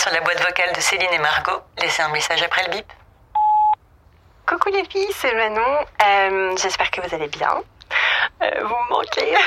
sur 0.00 0.12
la 0.12 0.22
boîte 0.22 0.40
vocale 0.40 0.72
de 0.74 0.80
Céline 0.80 1.12
et 1.12 1.18
Margot. 1.18 1.60
Laissez 1.78 2.00
un 2.00 2.08
message 2.08 2.42
après 2.42 2.62
le 2.64 2.70
bip. 2.70 2.90
Coucou 4.46 4.70
les 4.70 4.84
filles, 4.86 5.12
c'est 5.12 5.34
Manon. 5.34 5.60
Euh, 6.02 6.56
J'espère 6.56 6.90
que 6.90 7.02
vous 7.02 7.14
allez 7.14 7.28
bien. 7.28 7.62
Euh, 8.42 8.50
vous 8.62 8.74
me 8.74 8.88
manquez. 8.88 9.34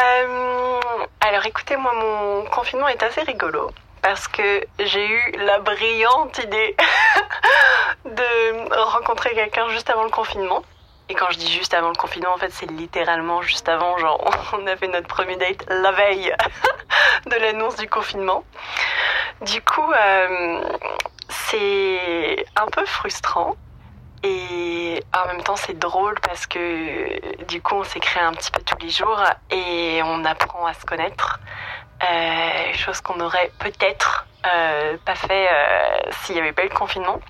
Euh, 0.00 0.80
alors 1.20 1.44
écoutez, 1.44 1.76
moi 1.76 1.92
mon 1.92 2.44
confinement 2.50 2.86
est 2.86 3.02
assez 3.02 3.22
rigolo 3.22 3.72
parce 4.00 4.28
que 4.28 4.64
j'ai 4.78 5.04
eu 5.04 5.32
la 5.38 5.58
brillante 5.58 6.38
idée 6.38 6.76
de 8.04 8.80
rencontrer 8.80 9.34
quelqu'un 9.34 9.68
juste 9.70 9.90
avant 9.90 10.04
le 10.04 10.10
confinement. 10.10 10.62
Et 11.10 11.14
quand 11.14 11.26
je 11.30 11.38
dis 11.38 11.50
juste 11.50 11.72
avant 11.74 11.88
le 11.88 11.96
confinement, 11.96 12.34
en 12.34 12.36
fait, 12.36 12.50
c'est 12.50 12.70
littéralement 12.70 13.40
juste 13.42 13.68
avant. 13.68 13.96
Genre, 13.98 14.22
on 14.52 14.66
a 14.66 14.76
fait 14.76 14.88
notre 14.88 15.08
premier 15.08 15.36
date 15.36 15.64
la 15.68 15.90
veille 15.90 16.32
de 17.26 17.36
l'annonce 17.36 17.76
du 17.76 17.88
confinement. 17.88 18.44
Du 19.42 19.60
coup, 19.62 19.92
euh, 19.92 20.60
c'est 21.28 22.44
un 22.56 22.66
peu 22.66 22.84
frustrant. 22.86 23.56
Et 24.24 25.02
en 25.14 25.26
même 25.28 25.42
temps, 25.42 25.56
c'est 25.56 25.78
drôle 25.78 26.18
parce 26.20 26.46
que 26.46 27.44
du 27.44 27.62
coup, 27.62 27.76
on 27.76 27.84
s'écrit 27.84 28.18
un 28.18 28.32
petit 28.32 28.50
peu 28.50 28.60
tous 28.62 28.78
les 28.78 28.90
jours 28.90 29.22
et 29.50 30.00
on 30.04 30.24
apprend 30.24 30.66
à 30.66 30.74
se 30.74 30.84
connaître. 30.84 31.38
Euh, 32.02 32.72
chose 32.74 33.00
qu'on 33.00 33.18
aurait 33.20 33.50
peut-être 33.58 34.26
euh, 34.46 34.96
pas 35.04 35.16
fait 35.16 35.48
euh, 35.52 36.10
s'il 36.22 36.36
n'y 36.36 36.40
avait 36.40 36.52
pas 36.52 36.64
eu 36.64 36.68
le 36.68 36.74
confinement. 36.74 37.20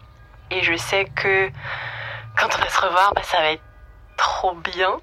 Et 0.50 0.62
je 0.62 0.76
sais 0.76 1.06
que 1.06 1.50
quand 2.38 2.48
on 2.54 2.59
va 2.59 2.68
se 2.68 2.80
revoir, 2.80 3.12
bah, 3.14 3.23
ça 3.23 3.38
va 3.38 3.52
être 3.52 3.62
trop 4.16 4.54
bien. 4.54 4.98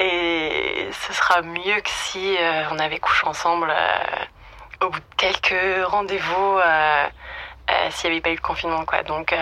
Et 0.00 0.88
ce 0.92 1.12
sera 1.12 1.42
mieux 1.42 1.80
que 1.80 1.90
si 1.90 2.36
euh, 2.38 2.64
on 2.70 2.78
avait 2.78 2.98
couché 2.98 3.26
ensemble 3.26 3.70
euh, 3.70 4.86
au 4.86 4.90
bout 4.90 5.00
de 5.00 5.14
quelques 5.16 5.86
rendez-vous 5.86 6.58
euh, 6.58 7.06
s'il 7.90 8.10
n'y 8.10 8.16
avait 8.16 8.22
pas 8.22 8.30
eu 8.30 8.36
le 8.36 8.40
confinement. 8.40 8.84
Quoi. 8.84 9.02
Donc 9.02 9.34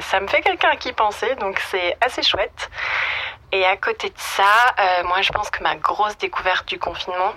ça 0.00 0.20
me 0.20 0.26
fait 0.26 0.42
quelqu'un 0.42 0.76
qui 0.76 0.92
penser, 0.92 1.34
donc 1.36 1.58
c'est 1.70 1.96
assez 2.00 2.22
chouette. 2.22 2.70
Et 3.52 3.64
à 3.64 3.76
côté 3.76 4.10
de 4.10 4.18
ça, 4.18 4.74
moi 5.04 5.22
je 5.22 5.32
pense 5.32 5.50
que 5.50 5.62
ma 5.62 5.76
grosse 5.76 6.18
découverte 6.18 6.68
du 6.68 6.78
confinement, 6.78 7.32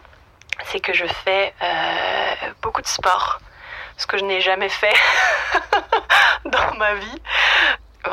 c'est 0.66 0.82
que 0.82 0.94
je 0.94 1.06
fais 1.06 1.54
beaucoup 2.62 2.82
de 2.82 2.88
sport. 2.88 3.40
Ce 3.96 4.06
que 4.06 4.18
je 4.18 4.26
n'ai 4.26 4.42
jamais 4.42 4.68
fait 4.68 4.96
dans 6.46 6.74
ma 6.76 6.96
vie. 6.96 7.22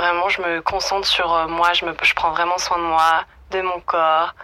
Vraiment, 0.00 0.30
je 0.30 0.40
me 0.40 0.62
concentre 0.62 1.06
sur 1.06 1.30
euh, 1.30 1.46
moi, 1.46 1.74
je, 1.74 1.84
me, 1.84 1.94
je 2.02 2.14
prends 2.14 2.30
vraiment 2.30 2.56
soin 2.56 2.78
de 2.78 2.84
moi, 2.84 3.22
de 3.50 3.60
mon 3.60 3.80
corps, 3.80 4.34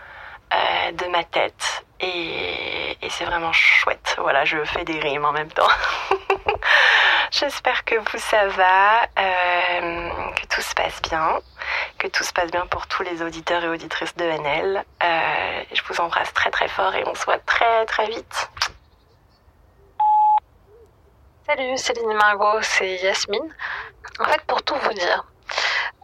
euh, 0.53 0.93
de 0.93 1.07
ma 1.07 1.25
tête. 1.25 1.87
Et, 1.99 2.99
c'est 3.09 3.25
vraiment 3.25 3.55
chouette. 3.55 4.17
Voilà, 4.19 4.45
je 4.45 4.63
fais 4.65 4.85
des 4.85 5.01
rimes 5.01 5.25
en 5.25 5.33
même 5.33 5.51
temps. 5.51 5.67
J'espère 7.31 7.87
que 7.87 7.95
vous, 7.95 8.19
ça 8.19 8.49
va, 8.49 9.05
euh, 9.19 10.11
que 10.35 10.47
tout 10.55 10.61
se 10.61 10.75
passe 10.75 11.01
bien, 11.01 11.41
que 11.99 12.09
tout 12.09 12.23
se 12.23 12.35
passe 12.35 12.51
bien 12.51 12.67
pour 12.67 12.87
tous 12.87 13.03
les 13.03 13.23
auditeurs 13.23 13.65
et 13.65 13.69
auditrices 13.69 14.15
de 14.15 14.25
NL. 14.25 14.85
Je 15.01 15.83
vous 15.89 16.03
embrasse 16.03 16.35
très 16.35 16.51
très 16.51 16.69
fort 16.69 16.95
et 16.95 17.03
on 17.07 17.15
se 17.15 17.25
voit 17.25 17.39
très 17.39 17.87
très 17.87 18.09
vite. 18.09 18.51
Salut 21.47 21.79
Céline 21.79 22.13
Margot, 22.13 22.61
c'est 22.61 22.97
Yasmine. 22.97 23.55
En 24.21 24.25
fait, 24.27 24.43
pour 24.43 24.63
tout 24.63 24.75
vous 24.75 24.93
dire, 24.93 25.25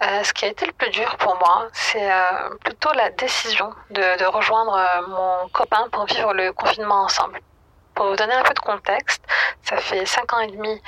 euh, 0.03 0.25
ce 0.25 0.33
qui 0.33 0.45
a 0.47 0.49
été 0.49 0.67
le 0.67 0.73
plus 0.73 0.91
dur 0.91 1.17
pour 1.19 1.37
moi, 1.37 1.69
c'est 1.73 2.11
euh, 2.11 2.51
plutôt 2.65 2.93
la 2.93 3.11
décision 3.11 3.73
de, 3.91 4.25
rejoindre 4.25 4.75
euh, 4.75 5.07
mon 5.07 5.49
copain 5.51 5.87
pour 5.93 6.07
vivre 6.07 6.35
le 6.35 6.53
confinement 6.53 7.03
ensemble. 7.05 7.41
Pour 7.95 8.07
vous 8.07 8.17
donner 8.17 8.35
un 8.35 8.43
peu 8.43 8.55
de 8.55 8.59
contexte, 8.59 9.23
ça 9.63 9.77
fait 9.77 10.05
cinq 10.07 10.33
ans 10.33 10.41
et 10.41 10.49
demi 10.49 10.83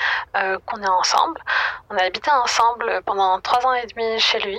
qu'on 0.64 0.82
est 0.82 0.88
ensemble. 0.88 1.38
On 1.90 1.98
a 1.98 2.04
habité 2.04 2.30
ensemble 2.30 3.02
pendant 3.04 3.38
trois 3.40 3.64
ans 3.66 3.74
et 3.74 3.86
demi 3.86 4.18
chez 4.18 4.40
lui, 4.40 4.58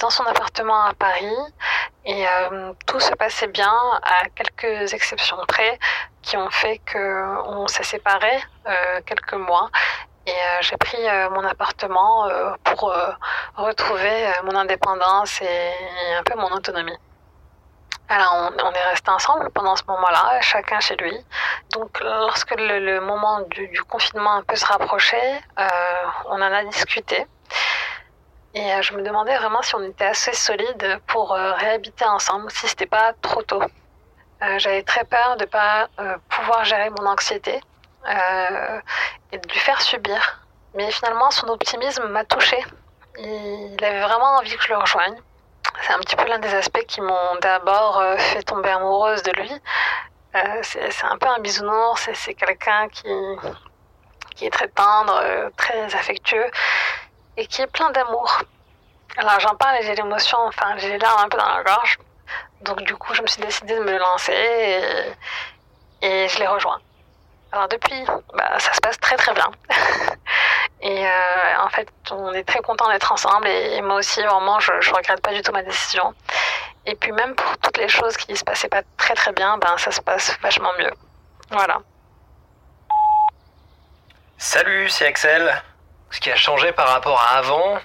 dans 0.00 0.10
son 0.10 0.24
appartement 0.24 0.82
à 0.82 0.92
Paris, 0.92 1.38
et 2.04 2.26
tout 2.86 2.98
se 2.98 3.14
passait 3.14 3.46
bien, 3.46 3.72
à 4.02 4.28
quelques 4.30 4.92
exceptions 4.92 5.38
près, 5.46 5.78
qui 6.20 6.36
ont 6.36 6.50
fait 6.50 6.80
qu'on 6.92 7.68
s'est 7.68 7.84
séparés 7.84 8.42
quelques 9.06 9.34
mois. 9.34 9.70
Euh, 10.36 10.58
j'ai 10.60 10.76
pris 10.76 11.08
euh, 11.08 11.30
mon 11.30 11.44
appartement 11.44 12.26
euh, 12.26 12.52
pour 12.64 12.94
retrouver 13.56 14.32
mon 14.44 14.54
indépendance 14.54 15.40
et, 15.40 15.70
un 16.18 16.22
peu 16.22 16.38
mon 16.38 16.50
autonomie. 16.52 16.96
Alors, 18.08 18.52
on, 18.62 18.72
est 18.72 18.88
resté 18.90 19.10
ensemble 19.10 19.50
pendant 19.50 19.74
ce 19.74 19.82
moment-là, 19.88 20.40
chacun 20.40 20.78
chez 20.78 20.96
lui. 20.96 21.16
Donc, 21.72 22.00
lorsque 22.00 22.54
le, 22.56 23.00
moment 23.00 23.40
du, 23.50 23.82
confinement 23.88 24.34
un 24.34 24.42
peu 24.42 24.54
se 24.54 24.64
rapprochait, 24.64 25.40
on 26.26 26.40
en 26.40 26.52
a 26.52 26.64
discuté. 26.64 27.26
Et 28.54 28.80
je 28.80 28.94
me 28.94 29.02
demandais 29.02 29.36
vraiment 29.36 29.60
si 29.62 29.74
on 29.74 29.82
était 29.82 30.04
assez 30.04 30.32
solide 30.32 31.00
pour 31.08 31.32
réhabiter 31.32 32.04
ensemble, 32.04 32.48
si 32.52 32.68
c'était 32.68 32.86
pas 32.86 33.12
trop 33.22 33.42
tôt. 33.42 33.62
J'avais 34.58 34.82
très 34.82 35.04
peur 35.04 35.36
de 35.36 35.44
pas 35.46 35.88
euh, 35.98 36.16
pouvoir 36.28 36.64
gérer 36.64 36.90
mon 36.90 37.06
anxiété 37.06 37.60
subir. 39.80 40.40
Mais 40.74 40.90
finalement, 40.90 41.30
son 41.30 41.48
optimisme 41.48 42.06
m'a 42.08 42.24
touchée. 42.24 42.62
Il 43.18 43.78
avait 43.82 44.02
vraiment 44.02 44.36
envie 44.36 44.56
que 44.56 44.62
je 44.62 44.68
le 44.68 44.78
rejoigne. 44.78 45.16
C'est 45.82 45.92
un 45.92 45.98
petit 45.98 46.16
peu 46.16 46.26
l'un 46.26 46.38
des 46.38 46.54
aspects 46.54 46.84
qui 46.86 47.00
m'ont 47.00 47.34
d'abord 47.40 47.98
euh, 47.98 48.16
fait 48.16 48.42
tomber 48.42 48.70
amoureuse 48.70 49.22
de 49.22 49.32
lui. 49.32 49.52
Euh, 50.34 50.60
c'est 50.62 51.04
un 51.04 51.16
peu 51.16 51.28
un 51.28 51.38
bisounours, 51.38 52.08
c'est 52.12 52.34
quelqu'un 52.34 52.88
qui, 52.88 53.08
qui 54.34 54.46
est 54.46 54.50
très 54.50 54.68
tendre, 54.68 55.18
euh, 55.22 55.48
très 55.56 55.94
affectueux 55.94 56.50
et 57.36 57.46
qui 57.46 57.62
est 57.62 57.66
plein 57.66 57.90
d'amour. 57.90 58.42
Alors 59.16 59.40
j'en 59.40 59.54
parle 59.54 59.76
et 59.76 59.82
j'ai 59.82 59.94
l'émotion, 59.94 60.38
enfin 60.46 60.76
j'ai 60.76 60.90
les 60.90 60.98
larmes 60.98 61.24
un 61.24 61.28
peu 61.28 61.38
dans 61.38 61.48
la 61.48 61.62
gorge. 61.62 61.98
Donc 62.62 62.82
du 62.82 62.94
coup 62.96 63.14
je 63.14 63.22
me 63.22 63.26
suis 63.26 63.40
décidée 63.40 63.76
de 63.76 63.80
me 63.84 63.98
lancer 63.98 64.32
et, 66.02 66.06
et 66.06 66.28
je 66.28 66.38
l'ai 66.38 66.46
rejoint. 66.46 66.80
Alors 67.56 67.68
depuis, 67.68 68.04
bah, 68.34 68.58
ça 68.58 68.74
se 68.74 68.80
passe 68.82 69.00
très 69.00 69.16
très 69.16 69.32
bien. 69.32 69.50
et 70.82 71.06
euh, 71.06 71.58
en 71.60 71.70
fait, 71.70 71.88
on 72.10 72.30
est 72.34 72.44
très 72.44 72.60
content 72.60 72.86
d'être 72.90 73.10
ensemble 73.10 73.48
et, 73.48 73.76
et, 73.76 73.80
moi 73.80 73.96
aussi, 73.96 74.20
vraiment, 74.22 74.60
je, 74.60 74.72
je 74.82 74.92
regrette 74.92 75.22
pas 75.22 75.32
du 75.32 75.40
tout 75.40 75.52
ma 75.52 75.62
décision. 75.62 76.12
Et 76.84 76.94
puis 76.96 77.12
même 77.12 77.34
pour 77.34 77.56
toutes 77.56 77.78
les 77.78 77.88
choses 77.88 78.14
qui 78.18 78.36
se 78.36 78.44
passaient 78.44 78.68
pas 78.68 78.82
très 78.98 79.14
très 79.14 79.32
bien, 79.32 79.56
ben 79.56 79.74
ça 79.78 79.90
se 79.90 80.02
passe 80.02 80.36
vachement 80.42 80.68
mieux. 80.78 80.92
Voilà. 81.50 81.78
Salut, 84.36 84.90
c'est 84.90 85.06
Axel. 85.06 85.62
Ce 86.10 86.20
qui 86.20 86.30
a 86.30 86.36
changé 86.36 86.72
par 86.72 86.88
rapport 86.88 87.18
à 87.22 87.38
avant, 87.38 87.78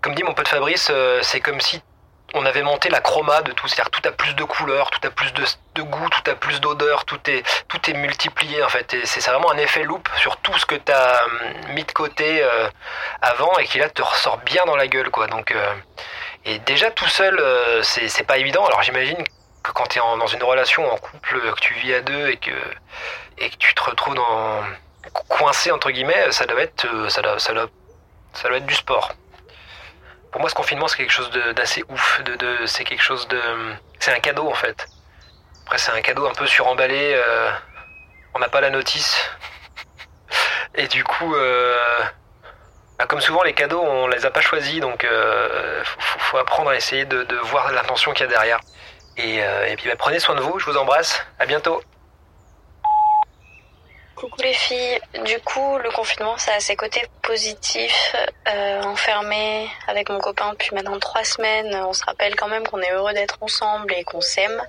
comme 0.00 0.14
dit 0.14 0.22
mon 0.22 0.32
pote 0.32 0.48
Fabrice, 0.48 0.88
euh, 0.90 1.20
c'est 1.22 1.40
comme 1.40 1.60
si 1.60 1.82
on 2.34 2.44
avait 2.44 2.62
monté 2.62 2.88
la 2.88 3.00
chroma 3.00 3.42
de 3.42 3.52
tout, 3.52 3.68
c'est-à-dire 3.68 3.90
tout 3.90 4.06
a 4.08 4.12
plus 4.12 4.34
de 4.34 4.44
couleurs, 4.44 4.90
tout 4.90 5.06
a 5.06 5.10
plus 5.10 5.32
de, 5.32 5.82
goût, 5.82 6.08
tout 6.10 6.30
a 6.30 6.34
plus 6.34 6.60
d'odeur, 6.60 7.04
tout 7.04 7.20
est, 7.28 7.42
tout 7.68 7.90
est 7.90 7.94
multiplié 7.94 8.62
en 8.62 8.68
fait. 8.68 8.96
C'est 9.04 9.24
vraiment 9.30 9.52
un 9.52 9.56
effet 9.58 9.84
loop 9.84 10.08
sur 10.18 10.36
tout 10.38 10.56
ce 10.58 10.66
que 10.66 10.74
tu 10.74 10.92
as 10.92 11.20
mis 11.68 11.84
de 11.84 11.92
côté 11.92 12.42
euh, 12.42 12.68
avant 13.22 13.56
et 13.58 13.64
qui 13.64 13.78
là 13.78 13.88
te 13.88 14.02
ressort 14.02 14.38
bien 14.38 14.64
dans 14.66 14.76
la 14.76 14.88
gueule 14.88 15.10
quoi. 15.10 15.26
Donc, 15.28 15.52
euh, 15.52 15.74
et 16.44 16.58
déjà 16.60 16.90
tout 16.90 17.08
seul, 17.08 17.38
euh, 17.38 17.82
c'est 17.82 18.26
pas 18.26 18.38
évident. 18.38 18.64
Alors 18.66 18.82
j'imagine 18.82 19.22
que 19.62 19.72
quand 19.72 19.86
tu 19.86 19.98
es 19.98 20.02
dans 20.02 20.26
une 20.26 20.42
relation 20.42 20.90
en 20.90 20.96
couple, 20.96 21.40
que 21.40 21.60
tu 21.60 21.74
vis 21.74 21.94
à 21.94 22.00
deux 22.00 22.28
et 22.28 22.36
que, 22.36 22.50
et 23.38 23.50
que 23.50 23.56
tu 23.56 23.74
te 23.74 23.82
retrouves 23.82 24.16
coincé 25.28 25.70
entre 25.70 25.90
guillemets, 25.90 26.32
ça 26.32 26.46
doit 26.46 26.60
être, 26.62 26.86
euh, 26.86 27.08
ça 27.08 27.22
doit, 27.22 27.38
ça 27.38 27.52
doit, 27.52 27.68
ça 28.32 28.48
doit 28.48 28.58
être 28.58 28.66
du 28.66 28.74
sport 28.74 29.12
pour 30.30 30.40
moi, 30.40 30.50
ce 30.50 30.54
confinement, 30.54 30.88
c'est 30.88 30.98
quelque 30.98 31.12
chose 31.12 31.30
d'assez 31.54 31.84
ouf. 31.88 32.20
C'est 32.66 32.84
quelque 32.84 33.02
chose 33.02 33.26
de. 33.28 33.40
C'est 33.98 34.12
un 34.12 34.20
cadeau, 34.20 34.48
en 34.48 34.54
fait. 34.54 34.86
Après, 35.64 35.78
c'est 35.78 35.92
un 35.92 36.00
cadeau 36.00 36.26
un 36.26 36.34
peu 36.34 36.46
suremballé. 36.46 37.14
Euh, 37.14 37.50
on 38.34 38.38
n'a 38.38 38.48
pas 38.48 38.60
la 38.60 38.70
notice. 38.70 39.30
Et 40.74 40.88
du 40.88 41.04
coup, 41.04 41.34
euh, 41.34 41.78
bah, 42.98 43.06
comme 43.06 43.20
souvent, 43.20 43.42
les 43.42 43.54
cadeaux, 43.54 43.80
on 43.80 44.08
les 44.08 44.26
a 44.26 44.30
pas 44.30 44.40
choisis. 44.40 44.80
Donc, 44.80 45.04
euh, 45.04 45.82
faut, 45.84 46.38
apprendre 46.38 46.70
à 46.70 46.76
essayer 46.76 47.04
de, 47.04 47.36
voir 47.42 47.72
l'intention 47.72 48.12
qu'il 48.12 48.26
y 48.26 48.28
a 48.28 48.30
derrière. 48.30 48.60
Et, 49.16 49.38
et 49.38 49.76
puis, 49.76 49.88
bah, 49.88 49.96
prenez 49.98 50.18
soin 50.18 50.34
de 50.34 50.40
vous. 50.40 50.58
Je 50.58 50.66
vous 50.66 50.76
embrasse. 50.76 51.24
À 51.38 51.46
bientôt. 51.46 51.82
Coucou 54.16 54.40
les 54.40 54.54
filles, 54.54 54.98
du 55.26 55.38
coup 55.40 55.76
le 55.76 55.90
confinement 55.90 56.38
ça 56.38 56.54
a 56.54 56.60
ses 56.60 56.74
côtés 56.74 57.02
positifs, 57.20 58.16
euh, 58.48 58.82
enfermé 58.84 59.68
avec 59.88 60.08
mon 60.08 60.20
copain 60.20 60.52
depuis 60.52 60.74
maintenant 60.74 60.98
trois 60.98 61.22
semaines, 61.22 61.74
on 61.86 61.92
se 61.92 62.02
rappelle 62.02 62.34
quand 62.34 62.48
même 62.48 62.66
qu'on 62.66 62.80
est 62.80 62.92
heureux 62.92 63.12
d'être 63.12 63.36
ensemble 63.42 63.92
et 63.92 64.04
qu'on 64.04 64.22
s'aime. 64.22 64.62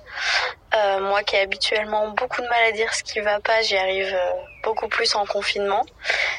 Euh, 0.74 1.00
moi 1.00 1.22
qui 1.22 1.36
ai 1.36 1.40
habituellement 1.40 2.08
beaucoup 2.08 2.42
de 2.42 2.46
mal 2.46 2.62
à 2.64 2.72
dire 2.72 2.92
ce 2.92 3.02
qui 3.02 3.20
va 3.20 3.40
pas, 3.40 3.62
j'y 3.62 3.78
arrive 3.78 4.14
euh, 4.14 4.32
beaucoup 4.64 4.88
plus 4.88 5.14
en 5.14 5.24
confinement. 5.24 5.86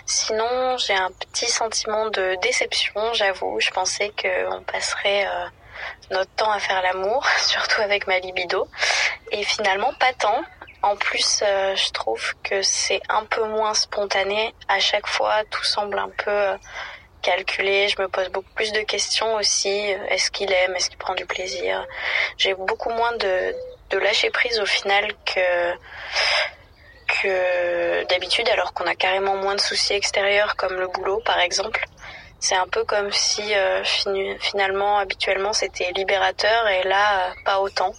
Sinon 0.05 0.77
j'ai 0.77 0.93
un 0.93 1.09
petit 1.09 1.49
sentiment 1.49 2.09
de 2.11 2.37
déception, 2.43 3.11
j'avoue, 3.13 3.59
je 3.59 3.71
pensais 3.71 4.11
qu'on 4.21 4.61
passerait 4.61 5.25
euh, 5.25 5.45
notre 6.11 6.31
temps 6.35 6.51
à 6.51 6.59
faire 6.59 6.83
l'amour, 6.83 7.25
surtout 7.39 7.81
avec 7.81 8.05
ma 8.05 8.19
libido, 8.19 8.67
et 9.31 9.43
finalement 9.43 9.93
pas 9.93 10.13
tant. 10.13 10.43
En 10.81 10.95
plus, 10.95 11.41
euh, 11.43 11.75
je 11.75 11.91
trouve 11.91 12.33
que 12.41 12.61
c'est 12.61 13.01
un 13.09 13.25
peu 13.25 13.43
moins 13.45 13.73
spontané. 13.73 14.53
À 14.67 14.79
chaque 14.79 15.07
fois, 15.07 15.43
tout 15.51 15.63
semble 15.63 15.99
un 15.99 16.09
peu 16.09 16.31
euh, 16.31 16.57
calculé. 17.21 17.89
Je 17.89 18.01
me 18.01 18.07
pose 18.07 18.29
beaucoup 18.29 18.51
plus 18.55 18.71
de 18.71 18.81
questions 18.81 19.35
aussi. 19.35 19.69
Est-ce 20.09 20.31
qu'il 20.31 20.51
aime? 20.51 20.75
Est-ce 20.75 20.89
qu'il 20.89 20.97
prend 20.97 21.15
du 21.15 21.25
plaisir? 21.25 21.85
J'ai 22.37 22.53
beaucoup 22.53 22.91
moins 22.91 23.11
de, 23.17 23.53
de 23.89 23.97
lâcher 23.97 24.29
prise 24.29 24.59
au 24.59 24.65
final 24.65 25.13
que 25.25 25.73
que 27.21 28.03
d'habitude, 28.05 28.47
alors 28.49 28.71
qu'on 28.73 28.85
a 28.85 28.93
carrément 28.93 29.35
moins 29.35 29.55
de 29.55 29.59
soucis 29.59 29.93
extérieurs 29.93 30.55
comme 30.55 30.75
le 30.79 30.87
boulot, 30.87 31.21
par 31.25 31.39
exemple. 31.39 31.83
C'est 32.39 32.55
un 32.55 32.67
peu 32.67 32.85
comme 32.85 33.11
si 33.11 33.53
euh, 33.55 33.83
finalement, 34.39 34.99
habituellement, 34.99 35.51
c'était 35.51 35.91
libérateur 35.93 36.67
et 36.67 36.83
là, 36.83 37.33
pas 37.45 37.59
autant 37.59 37.93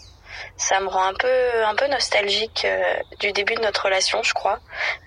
ça 0.57 0.81
me 0.81 0.89
rend 0.89 1.05
un 1.05 1.15
peu 1.15 1.65
un 1.65 1.75
peu 1.75 1.87
nostalgique 1.89 2.65
euh, 2.65 2.83
du 3.19 3.33
début 3.33 3.55
de 3.55 3.61
notre 3.61 3.85
relation, 3.85 4.23
je 4.23 4.35
crois, 4.35 4.59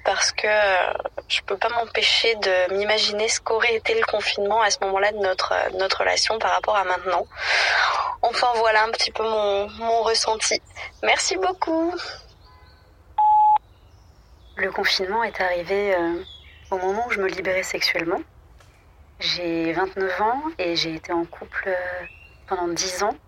parce 0.06 0.32
que 0.32 0.48
euh, 0.48 0.94
je 1.28 1.42
peux 1.42 1.58
pas 1.58 1.70
m'empêcher 1.70 2.36
de 2.36 2.74
m'imaginer 2.74 3.28
ce 3.28 3.40
qu'aurait 3.40 3.76
été 3.76 3.94
le 3.94 4.06
confinement 4.06 4.62
à 4.62 4.72
ce 4.72 4.78
moment-là 4.82 5.12
de 5.12 5.18
notre 5.18 5.54
notre 5.78 6.00
relation 6.00 6.40
par 6.40 6.52
rapport 6.52 6.76
à 6.76 6.84
maintenant. 6.84 7.26
Enfin 8.22 8.48
voilà 8.56 8.84
un 8.84 8.92
petit 8.92 9.12
peu 9.12 9.24
mon 9.24 9.70
mon 9.70 10.04
ressenti. 10.04 10.62
Merci 11.04 11.38
beaucoup. 11.38 11.94
Le 14.56 14.72
confinement 14.72 15.24
est 15.24 15.42
arrivé 15.42 15.96
euh, 15.96 16.24
au 16.72 16.78
moment 16.78 17.08
où 17.08 17.12
je 17.12 17.20
me 17.20 17.28
libérais 17.28 17.64
sexuellement. 17.64 18.22
J'ai 19.20 19.74
29 19.74 20.22
ans 20.22 20.42
et 20.60 20.76
j'ai 20.76 20.96
été 20.96 21.12
en 21.12 21.26
couple 21.26 21.76
pendant 22.48 22.68
10 22.68 23.04
ans 23.04 23.16
euh, 23.16 23.23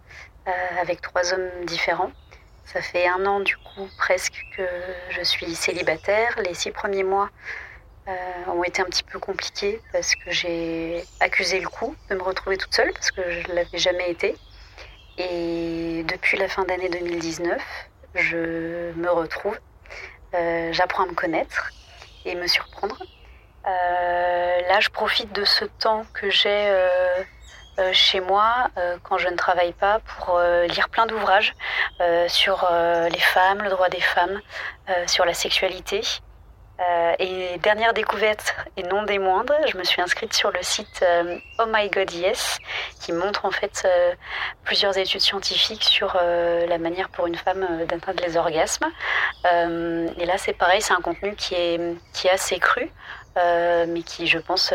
avec 0.80 1.02
trois 1.02 1.34
hommes 1.34 1.50
différents. 1.66 2.12
Ça 2.66 2.82
fait 2.82 3.08
un 3.08 3.26
an 3.26 3.40
du 3.40 3.56
coup 3.58 3.88
presque 3.98 4.44
que 4.58 4.68
je 5.10 5.22
suis 5.22 5.54
célibataire. 5.56 6.36
Les 6.44 6.54
six 6.54 6.72
premiers 6.72 7.04
mois 7.04 7.30
euh, 8.08 8.12
ont 8.52 8.64
été 8.64 8.82
un 8.82 8.86
petit 8.86 9.04
peu 9.04 9.20
compliqués 9.20 9.82
parce 9.92 10.16
que 10.16 10.32
j'ai 10.32 11.06
accusé 11.20 11.60
le 11.60 11.70
coup 11.70 11.96
de 12.10 12.16
me 12.16 12.24
retrouver 12.24 12.58
toute 12.58 12.74
seule 12.74 12.92
parce 12.94 13.12
que 13.12 13.22
je 13.30 13.48
ne 13.50 13.56
l'avais 13.56 13.78
jamais 13.78 14.10
été. 14.10 14.36
Et 15.18 16.04
depuis 16.08 16.38
la 16.38 16.48
fin 16.48 16.64
d'année 16.64 16.90
2019, 16.90 17.62
je 18.16 18.92
me 18.94 19.10
retrouve. 19.10 19.58
Euh, 20.34 20.74
j'apprends 20.74 21.04
à 21.04 21.08
me 21.08 21.14
connaître 21.14 21.72
et 22.26 22.36
me 22.36 22.48
surprendre. 22.48 22.98
là, 23.64 24.80
je 24.80 24.90
profite 24.90 25.32
de 25.32 25.46
ce 25.46 25.66
temps 25.66 26.06
que 26.14 26.30
j'ai 26.30 26.74
euh, 27.78 27.92
chez 27.92 28.22
moi 28.22 28.70
euh, 28.78 28.98
quand 29.04 29.18
je 29.18 29.28
ne 29.28 29.36
travaille 29.36 29.74
pas 29.74 30.00
pour 30.00 30.38
euh, 30.38 30.66
lire 30.68 30.88
plein 30.88 31.06
d'ouvrages 31.06 31.54
sur 32.28 32.70
les 32.72 33.20
femmes, 33.20 33.62
le 33.64 33.70
droit 33.70 33.90
des 33.90 34.02
femmes, 34.02 34.42
sur 35.08 35.26
la 35.26 35.34
sexualité. 35.34 36.02
et 37.20 37.58
dernière 37.60 37.94
découverte, 37.94 38.54
et 38.76 38.84
non 38.84 39.04
des 39.04 39.18
moindres, 39.18 39.56
je 39.68 39.78
me 39.78 39.84
suis 39.84 40.02
inscrite 40.02 40.34
sur 40.34 40.52
le 40.52 40.62
site 40.62 41.06
Oh 41.60 41.66
My 41.68 41.90
God 41.90 42.12
Yes, 42.12 42.60
qui 43.02 43.14
montre 43.14 43.46
en 43.46 43.52
fait 43.52 43.88
plusieurs 44.64 44.98
études 44.98 45.22
scientifiques 45.22 45.84
sur 45.84 46.16
la 46.16 46.78
manière 46.78 47.10
pour 47.10 47.28
une 47.28 47.38
femme 47.38 47.86
d'atteindre 47.86 48.22
les 48.26 48.36
orgasmes. 48.38 48.88
et 49.46 50.26
là, 50.26 50.38
c'est 50.38 50.54
pareil, 50.54 50.82
c'est 50.82 50.94
un 50.94 51.02
contenu 51.02 51.36
qui 51.36 51.56
est, 51.56 51.80
qui 52.14 52.28
est 52.28 52.32
assez 52.32 52.60
cru, 52.60 52.92
mais 53.36 54.04
qui, 54.04 54.28
je 54.28 54.40
pense, 54.40 54.74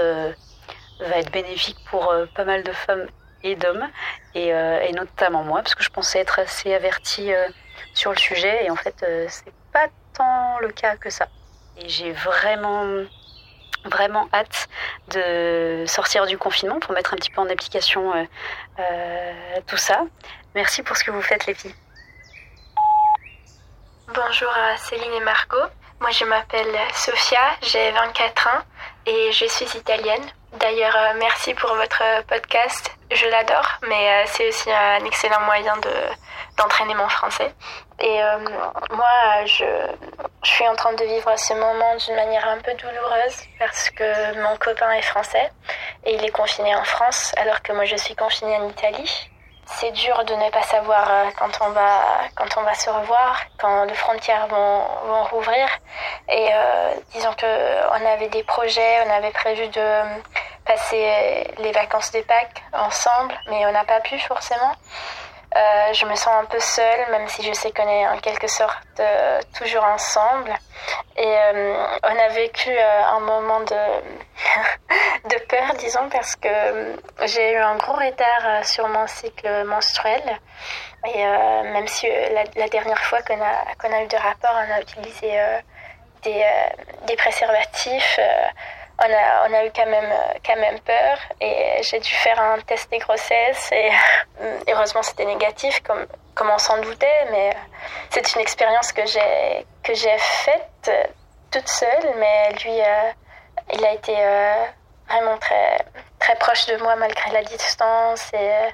va 1.00 1.18
être 1.18 1.30
bénéfique 1.30 1.78
pour 1.90 2.10
euh, 2.10 2.26
pas 2.34 2.44
mal 2.44 2.62
de 2.62 2.72
femmes 2.72 3.06
et 3.42 3.56
d'hommes, 3.56 3.88
euh, 4.36 4.80
et, 4.80 4.92
notamment 4.92 5.42
moi, 5.42 5.62
parce 5.62 5.74
que 5.74 5.82
je 5.82 5.90
pensais 5.90 6.18
être 6.18 6.38
assez 6.38 6.74
avertie 6.74 7.32
euh, 7.32 7.48
sur 7.94 8.10
le 8.10 8.18
sujet, 8.18 8.64
et 8.64 8.70
en 8.70 8.76
fait, 8.76 9.04
c'est 9.28 9.52
pas 9.72 9.86
tant 10.14 10.58
le 10.60 10.68
cas 10.68 10.96
que 10.96 11.08
ça. 11.08 11.26
Et 11.78 11.88
j'ai 11.88 12.12
vraiment, 12.12 12.84
vraiment 13.84 14.28
hâte 14.34 14.68
de 15.08 15.84
sortir 15.86 16.26
du 16.26 16.36
confinement 16.36 16.78
pour 16.80 16.92
mettre 16.92 17.14
un 17.14 17.16
petit 17.16 17.30
peu 17.30 17.40
en 17.40 17.48
application 17.48 18.12
tout 19.66 19.78
ça. 19.78 20.02
Merci 20.54 20.82
pour 20.82 20.96
ce 20.96 21.04
que 21.04 21.10
vous 21.10 21.22
faites, 21.22 21.46
les 21.46 21.54
filles. 21.54 21.74
Bonjour 24.12 24.50
à 24.50 24.76
Céline 24.76 25.12
et 25.14 25.20
Margot. 25.20 25.56
Moi, 26.00 26.10
je 26.10 26.24
m'appelle 26.24 26.76
Sofia, 26.92 27.40
j'ai 27.62 27.90
24 27.92 28.48
ans 28.48 28.62
et 29.06 29.32
je 29.32 29.46
suis 29.46 29.66
italienne. 29.78 30.24
D'ailleurs, 30.58 30.96
euh, 30.96 31.14
merci 31.18 31.54
pour 31.54 31.74
votre 31.74 32.02
podcast. 32.26 32.90
Je 33.12 33.26
l'adore, 33.26 33.78
mais 33.88 34.10
euh, 34.10 34.24
c'est 34.26 34.48
aussi 34.48 34.70
un 34.70 35.04
excellent 35.04 35.40
moyen 35.42 35.76
de 35.76 35.90
d'entraîner 36.58 36.94
mon 36.94 37.08
français. 37.08 37.54
Et 38.00 38.22
euh, 38.22 38.38
moi, 38.90 39.44
je, 39.46 39.64
je 40.42 40.50
suis 40.50 40.66
en 40.68 40.74
train 40.74 40.92
de 40.94 41.04
vivre 41.04 41.32
ce 41.38 41.54
moment 41.54 41.96
d'une 41.96 42.16
manière 42.16 42.46
un 42.48 42.58
peu 42.58 42.72
douloureuse 42.74 43.36
parce 43.58 43.90
que 43.90 44.40
mon 44.42 44.56
copain 44.56 44.90
est 44.92 45.02
français 45.02 45.50
et 46.04 46.14
il 46.14 46.24
est 46.24 46.30
confiné 46.30 46.74
en 46.74 46.84
France 46.84 47.32
alors 47.36 47.62
que 47.62 47.72
moi 47.72 47.84
je 47.84 47.96
suis 47.96 48.16
confinée 48.16 48.56
en 48.56 48.68
Italie 48.68 49.29
c'est 49.76 49.92
dur 49.92 50.24
de 50.24 50.34
ne 50.34 50.50
pas 50.50 50.62
savoir 50.62 51.10
euh, 51.10 51.30
quand 51.38 51.50
on 51.60 51.70
va 51.70 52.00
quand 52.34 52.56
on 52.56 52.62
va 52.62 52.74
se 52.74 52.90
revoir, 52.90 53.40
quand 53.58 53.84
les 53.84 53.94
frontières 53.94 54.46
vont, 54.48 54.84
rouvrir. 55.30 55.68
Et 56.28 56.48
euh, 56.52 56.94
disons 57.12 57.32
que 57.34 57.46
on 57.90 58.06
avait 58.06 58.28
des 58.28 58.42
projets, 58.42 59.06
on 59.06 59.10
avait 59.10 59.30
prévu 59.30 59.68
de 59.68 60.02
passer 60.64 61.46
les 61.58 61.72
vacances 61.72 62.10
des 62.10 62.22
Pâques 62.22 62.62
ensemble, 62.72 63.34
mais 63.48 63.64
on 63.66 63.72
n'a 63.72 63.84
pas 63.84 64.00
pu 64.00 64.18
forcément. 64.18 64.72
Euh, 65.56 65.92
je 65.92 66.06
me 66.06 66.14
sens 66.14 66.28
un 66.28 66.44
peu 66.44 66.60
seule, 66.60 67.10
même 67.10 67.26
si 67.26 67.42
je 67.42 67.52
sais 67.52 67.72
qu'on 67.72 67.88
est 67.88 68.06
en 68.06 68.18
quelque 68.18 68.46
sorte 68.46 68.78
euh, 69.00 69.40
toujours 69.58 69.82
ensemble. 69.82 70.52
Et 71.16 71.26
euh, 71.26 71.86
on 72.04 72.18
a 72.18 72.28
vécu 72.28 72.70
un 72.78 73.18
moment 73.18 73.60
de, 73.60 75.28
de 75.28 75.38
peur, 75.46 75.74
disons, 75.78 76.08
parce 76.08 76.36
que 76.36 76.96
j'ai 77.24 77.54
eu 77.54 77.56
un 77.56 77.76
gros 77.76 77.94
retard 77.94 78.64
sur 78.64 78.86
mon 78.88 79.06
cycle 79.08 79.64
menstruel. 79.64 80.22
Et 81.14 81.24
même 81.24 81.88
si 81.88 82.06
la, 82.56 82.68
dernière 82.68 83.02
fois 83.04 83.22
qu'on 83.22 83.40
a, 83.40 83.74
qu'on 83.80 83.92
a 83.92 84.02
eu 84.02 84.06
des 84.06 84.18
rapports, 84.18 84.54
on 84.54 84.72
a 84.72 84.80
utilisé 84.80 85.32
des 86.22 87.16
préservatifs 87.16 88.20
on 89.00 89.54
a, 89.54 89.64
eu 89.64 89.70
quand 89.74 89.86
même, 89.86 90.12
quand 90.44 90.56
même 90.56 90.78
peur 90.80 91.18
et 91.40 91.82
j'ai 91.82 92.00
dû 92.00 92.10
faire 92.10 92.40
un 92.40 92.58
test 92.60 92.90
des 92.90 92.98
grossesses 92.98 93.72
et 93.72 93.90
heureusement 94.68 95.02
c'était 95.02 95.24
négatif 95.24 95.80
comme, 95.82 96.06
on 96.42 96.58
s'en 96.58 96.80
doutait, 96.80 97.26
mais 97.30 97.50
c'est 98.10 98.34
une 98.34 98.40
expérience 98.40 98.92
que 98.92 99.02
j'ai, 99.06 100.18
faite 100.18 100.90
toute 101.50 101.68
seule, 101.68 102.14
mais 102.18 102.52
lui, 102.64 102.80
euh, 102.80 103.10
il 103.74 103.84
a 103.84 103.92
été 103.92 104.14
euh, 104.16 104.64
vraiment 105.08 105.36
très, 105.38 105.78
très 106.18 106.36
proche 106.36 106.66
de 106.66 106.76
moi 106.76 106.96
malgré 106.96 107.30
la 107.32 107.42
distance 107.42 108.30
et 108.32 108.36
euh, 108.36 108.70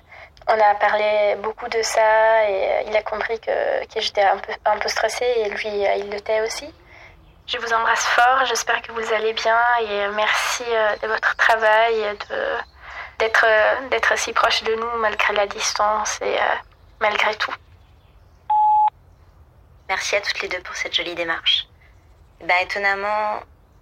on 0.48 0.60
a 0.60 0.74
parlé 0.76 1.36
beaucoup 1.42 1.68
de 1.68 1.82
ça 1.82 2.48
et 2.48 2.84
il 2.86 2.96
a 2.96 3.02
compris 3.02 3.40
que, 3.40 3.84
que 3.86 4.00
j'étais 4.00 4.22
un 4.22 4.36
peu, 4.36 4.52
un 4.64 4.78
peu 4.78 4.88
stressée 4.88 5.32
et 5.38 5.48
lui, 5.48 5.68
il 5.98 6.10
l'était 6.10 6.40
aussi. 6.40 6.72
Je 7.46 7.58
vous 7.58 7.72
embrasse 7.72 8.04
fort, 8.06 8.44
j'espère 8.46 8.82
que 8.82 8.90
vous 8.90 9.12
allez 9.12 9.32
bien 9.32 9.56
et 9.80 10.08
merci 10.08 10.64
euh, 10.66 10.96
de 10.96 11.06
votre 11.06 11.36
travail 11.36 11.94
d'être, 13.20 13.44
euh, 13.46 13.88
d'être 13.88 14.18
si 14.18 14.32
proche 14.32 14.64
de 14.64 14.74
nous 14.74 14.98
malgré 14.98 15.32
la 15.32 15.46
distance 15.46 16.20
et 16.22 16.36
euh, 16.36 16.54
malgré 16.98 17.36
tout. 17.36 17.54
Merci 19.88 20.16
à 20.16 20.22
toutes 20.22 20.40
les 20.40 20.48
deux 20.48 20.60
pour 20.62 20.74
cette 20.74 20.92
jolie 20.92 21.14
démarche. 21.14 21.68
Bah, 22.40 22.60
étonnamment, 22.62 23.38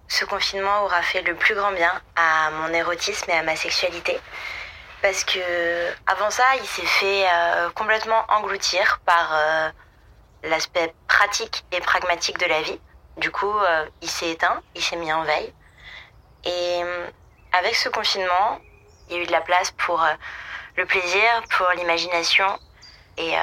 ce 0.09 0.25
confinement 0.25 0.83
aura 0.83 1.01
fait 1.01 1.23
le 1.23 1.33
plus 1.33 1.55
grand 1.55 1.71
bien 1.71 1.91
à 2.15 2.51
mon 2.51 2.71
érotisme 2.71 3.31
et 3.31 3.33
à 3.33 3.41
ma 3.41 3.55
sexualité. 3.55 4.21
Parce 5.01 5.23
que 5.23 5.39
avant 6.05 6.29
ça, 6.29 6.45
il 6.59 6.67
s'est 6.67 6.85
fait 6.85 7.25
complètement 7.73 8.23
engloutir 8.29 8.99
par 9.05 9.35
l'aspect 10.43 10.93
pratique 11.07 11.65
et 11.71 11.81
pragmatique 11.81 12.37
de 12.37 12.45
la 12.45 12.61
vie. 12.61 12.79
Du 13.17 13.31
coup, 13.31 13.57
euh, 13.57 13.85
il 14.01 14.09
s'est 14.09 14.31
éteint, 14.31 14.61
il 14.75 14.81
s'est 14.81 14.97
mis 14.97 15.11
en 15.11 15.23
veille. 15.23 15.53
Et 16.43 16.83
euh, 16.83 17.07
avec 17.53 17.75
ce 17.75 17.87
confinement, 17.89 18.59
il 19.09 19.15
y 19.15 19.19
a 19.19 19.23
eu 19.23 19.25
de 19.25 19.31
la 19.31 19.41
place 19.41 19.71
pour 19.71 20.03
euh, 20.03 20.13
le 20.75 20.85
plaisir, 20.85 21.43
pour 21.51 21.67
l'imagination. 21.75 22.59
Et 23.17 23.33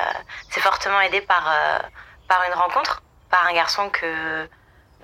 c'est 0.50 0.60
fortement 0.60 1.00
aidé 1.00 1.22
par, 1.22 1.50
par 2.28 2.42
une 2.46 2.52
rencontre, 2.52 3.02
par 3.30 3.46
un 3.46 3.54
garçon 3.54 3.88
que 3.88 4.46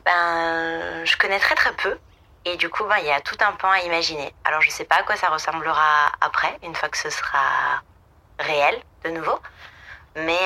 ben, 0.05 1.07
je 1.07 1.17
connais 1.17 1.39
très 1.39 1.55
très 1.55 1.73
peu. 1.73 1.99
Et 2.45 2.55
du 2.59 2.69
coup, 2.69 2.85
ben, 2.85 2.99
il 2.99 3.07
y 3.07 3.11
a 3.11 3.23
tout 3.23 3.39
un 3.41 3.53
pan 3.53 3.71
à 3.71 3.81
imaginer. 3.81 4.35
Alors 4.45 4.61
je 4.61 4.67
ne 4.69 4.73
sais 4.73 4.85
pas 4.85 4.97
à 4.97 5.03
quoi 5.05 5.17
ça 5.17 5.29
ressemblera 5.31 6.13
après, 6.21 6.59
une 6.63 6.75
fois 6.75 6.91
que 6.91 6.99
ce 6.99 7.09
sera 7.09 7.81
réel 8.39 8.79
de 9.05 9.09
nouveau. 9.09 9.41
Mais 10.17 10.39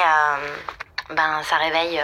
ben, 1.11 1.43
ça 1.43 1.57
réveille 1.57 2.01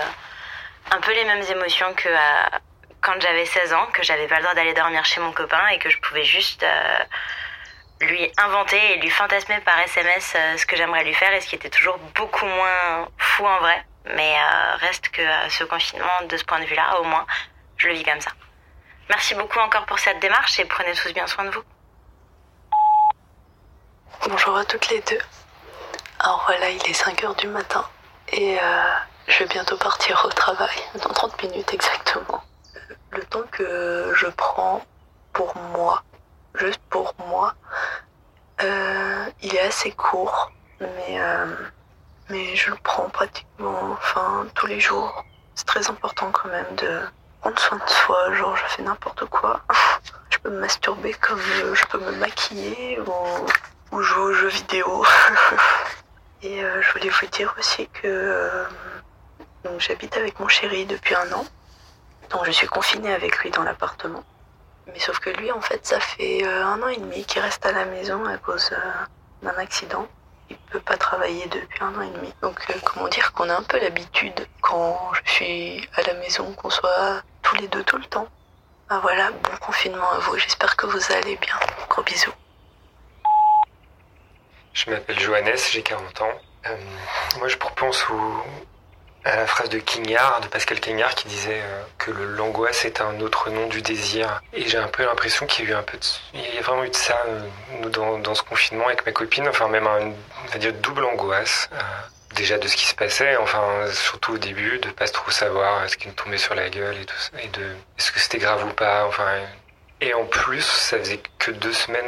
un 0.90 1.00
peu 1.00 1.12
les 1.12 1.24
mêmes 1.24 1.42
émotions 1.42 1.92
que 1.94 2.08
euh, 2.08 2.58
quand 3.00 3.20
j'avais 3.20 3.44
16 3.44 3.72
ans, 3.72 3.86
que 3.92 4.02
j'avais 4.02 4.26
pas 4.26 4.36
le 4.36 4.42
droit 4.42 4.54
d'aller 4.54 4.74
dormir 4.74 5.04
chez 5.04 5.20
mon 5.20 5.32
copain 5.32 5.66
et 5.68 5.78
que 5.78 5.90
je 5.90 5.98
pouvais 6.00 6.24
juste 6.24 6.62
euh, 6.62 6.98
lui 8.00 8.30
inventer 8.38 8.92
et 8.92 8.96
lui 8.96 9.10
fantasmer 9.10 9.60
par 9.60 9.78
SMS 9.80 10.34
euh, 10.36 10.56
ce 10.56 10.66
que 10.66 10.76
j'aimerais 10.76 11.04
lui 11.04 11.14
faire 11.14 11.32
et 11.32 11.40
ce 11.40 11.46
qui 11.46 11.54
était 11.54 11.70
toujours 11.70 11.98
beaucoup 12.14 12.46
moins 12.46 13.08
fou 13.18 13.46
en 13.46 13.58
vrai, 13.58 13.84
Mais 14.14 14.36
reste 14.80 15.10
que 15.10 15.22
ce 15.50 15.64
confinement, 15.64 16.22
de 16.28 16.36
ce 16.36 16.44
point 16.44 16.60
de 16.60 16.64
vue-là, 16.64 17.00
au 17.00 17.04
moins, 17.04 17.26
je 17.76 17.88
le 17.88 17.94
vis 17.94 18.04
comme 18.04 18.20
ça. 18.20 18.30
Merci 19.10 19.34
beaucoup 19.34 19.58
encore 19.58 19.86
pour 19.86 19.98
cette 19.98 20.20
démarche 20.20 20.58
et 20.58 20.64
prenez 20.64 20.92
tous 20.92 21.12
bien 21.12 21.26
soin 21.26 21.44
de 21.44 21.50
vous. 21.50 21.62
Bonjour 24.28 24.56
à 24.56 24.64
toutes 24.64 24.88
les 24.88 25.00
deux. 25.02 25.20
Alors 26.20 26.42
voilà, 26.46 26.70
il 26.70 26.82
est 26.86 27.00
5h 27.00 27.36
du 27.36 27.46
matin 27.46 27.86
et 28.32 28.58
je 29.28 29.40
vais 29.40 29.46
bientôt 29.46 29.76
partir 29.76 30.24
au 30.26 30.30
travail, 30.30 30.76
dans 31.02 31.10
30 31.12 31.42
minutes 31.42 31.72
exactement. 31.72 32.42
Le 33.10 33.22
temps 33.24 33.44
que 33.52 34.12
je 34.14 34.26
prends 34.26 34.82
pour 35.32 35.54
moi, 35.74 36.02
juste 36.54 36.80
pour 36.88 37.14
moi, 37.28 37.54
euh, 38.62 39.26
il 39.42 39.54
est 39.54 39.60
assez 39.60 39.92
court, 39.92 40.50
mais, 40.80 41.20
euh, 41.20 41.46
mais 42.30 42.56
je 42.56 42.70
le 42.70 42.76
prends 42.82 43.08
pratiquement 43.10 43.92
enfin, 43.92 44.46
tous 44.54 44.66
les 44.66 44.80
jours. 44.80 45.24
C'est 45.54 45.66
très 45.66 45.88
important 45.90 46.30
quand 46.32 46.48
même 46.48 46.74
de 46.76 47.00
prendre 47.40 47.58
soin 47.58 47.78
de 47.78 47.90
soi, 47.90 48.32
genre 48.34 48.56
je 48.56 48.64
fais 48.64 48.82
n'importe 48.82 49.26
quoi. 49.26 49.60
Je 50.30 50.38
peux 50.38 50.50
me 50.50 50.60
masturber 50.60 51.14
comme 51.14 51.40
je 51.40 51.84
peux 51.86 51.98
me 51.98 52.12
maquiller 52.12 53.00
ou, 53.00 53.96
ou 53.96 54.02
jouer 54.02 54.22
aux 54.22 54.32
jeux 54.34 54.48
vidéo. 54.48 55.04
Et 56.42 56.62
euh, 56.62 56.80
je 56.80 56.92
voulais 56.92 57.08
vous 57.08 57.26
dire 57.26 57.52
aussi 57.58 57.88
que 57.88 58.64
donc 59.68 59.80
j'habite 59.80 60.16
avec 60.16 60.38
mon 60.40 60.48
chéri 60.48 60.86
depuis 60.86 61.14
un 61.14 61.32
an. 61.32 61.44
Donc 62.30 62.44
je 62.44 62.50
suis 62.50 62.66
confinée 62.66 63.12
avec 63.12 63.38
lui 63.38 63.50
dans 63.50 63.62
l'appartement. 63.62 64.22
Mais 64.86 64.98
sauf 64.98 65.18
que 65.18 65.30
lui, 65.30 65.52
en 65.52 65.60
fait, 65.60 65.84
ça 65.86 66.00
fait 66.00 66.44
euh, 66.44 66.64
un 66.64 66.82
an 66.82 66.88
et 66.88 66.96
demi 66.96 67.24
qu'il 67.24 67.42
reste 67.42 67.64
à 67.66 67.72
la 67.72 67.84
maison 67.84 68.24
à 68.24 68.38
cause 68.38 68.70
euh, 68.72 68.76
d'un 69.42 69.56
accident. 69.58 70.06
Il 70.50 70.56
peut 70.56 70.80
pas 70.80 70.96
travailler 70.96 71.46
depuis 71.48 71.82
un 71.82 71.94
an 71.94 72.00
et 72.02 72.10
demi. 72.10 72.32
Donc 72.42 72.58
euh, 72.70 72.74
comment 72.84 73.08
dire 73.08 73.32
qu'on 73.32 73.48
a 73.50 73.54
un 73.56 73.62
peu 73.62 73.78
l'habitude 73.80 74.46
quand 74.62 75.12
je 75.24 75.30
suis 75.32 75.88
à 75.94 76.02
la 76.02 76.14
maison 76.14 76.52
qu'on 76.54 76.70
soit 76.70 77.22
tous 77.42 77.56
les 77.56 77.68
deux 77.68 77.84
tout 77.84 77.98
le 77.98 78.04
temps. 78.06 78.28
Ah 78.90 79.00
voilà, 79.02 79.30
bon 79.30 79.56
confinement 79.60 80.10
à 80.10 80.18
vous. 80.20 80.38
J'espère 80.38 80.74
que 80.76 80.86
vous 80.86 81.12
allez 81.12 81.36
bien. 81.36 81.54
Gros 81.90 82.02
bisous. 82.02 82.32
Je 84.72 84.90
m'appelle 84.90 85.18
Johannes, 85.18 85.56
j'ai 85.70 85.82
40 85.82 86.20
ans. 86.22 86.32
Moi, 87.38 87.48
je 87.48 87.56
repense 87.62 88.08
au- 88.10 88.42
la 89.36 89.46
phrase 89.46 89.68
de 89.68 89.78
Quignard, 89.78 90.40
de 90.40 90.48
Pascal 90.48 90.80
Quignard, 90.80 91.14
qui 91.14 91.28
disait 91.28 91.60
euh, 91.62 91.82
que 91.98 92.10
l'angoisse 92.10 92.84
est 92.84 93.00
un 93.00 93.20
autre 93.20 93.50
nom 93.50 93.66
du 93.66 93.82
désir. 93.82 94.40
Et 94.52 94.68
j'ai 94.68 94.78
un 94.78 94.88
peu 94.88 95.04
l'impression 95.04 95.46
qu'il 95.46 95.64
y 95.64 95.68
a 95.68 95.70
eu 95.72 95.74
un 95.74 95.82
peu 95.82 95.98
de, 95.98 96.04
il 96.34 96.54
y 96.54 96.58
a 96.58 96.62
vraiment 96.62 96.84
eu 96.84 96.90
de 96.90 96.96
ça 96.96 97.20
euh, 97.26 97.40
nous, 97.82 97.90
dans, 97.90 98.34
ce 98.34 98.42
confinement 98.42 98.86
avec 98.86 99.04
ma 99.04 99.12
copine, 99.12 99.48
enfin 99.48 99.68
même 99.68 99.86
un, 99.86 100.12
on 100.44 100.52
va 100.52 100.58
dire 100.58 100.72
double 100.74 101.04
angoisse. 101.04 101.68
euh, 101.72 101.76
déjà 102.34 102.58
de 102.58 102.68
ce 102.68 102.76
qui 102.76 102.86
se 102.86 102.94
passait, 102.94 103.36
enfin 103.38 103.86
surtout 103.92 104.34
au 104.34 104.38
début, 104.38 104.78
de 104.78 104.90
pas 104.90 105.08
trop 105.08 105.30
savoir 105.30 105.88
ce 105.88 105.96
qui 105.96 106.08
nous 106.08 106.14
tombait 106.14 106.38
sur 106.38 106.54
la 106.54 106.68
gueule 106.68 106.96
et 107.00 107.04
tout 107.06 107.16
ça, 107.16 107.30
et 107.42 107.48
de 107.48 107.74
est-ce 107.98 108.12
que 108.12 108.20
c'était 108.20 108.38
grave 108.38 108.64
ou 108.64 108.72
pas, 108.74 109.06
enfin. 109.06 109.26
Et 110.00 110.14
en 110.14 110.24
plus, 110.26 110.62
ça 110.62 110.98
faisait 110.98 111.20
que 111.38 111.50
deux 111.50 111.72
semaines. 111.72 112.04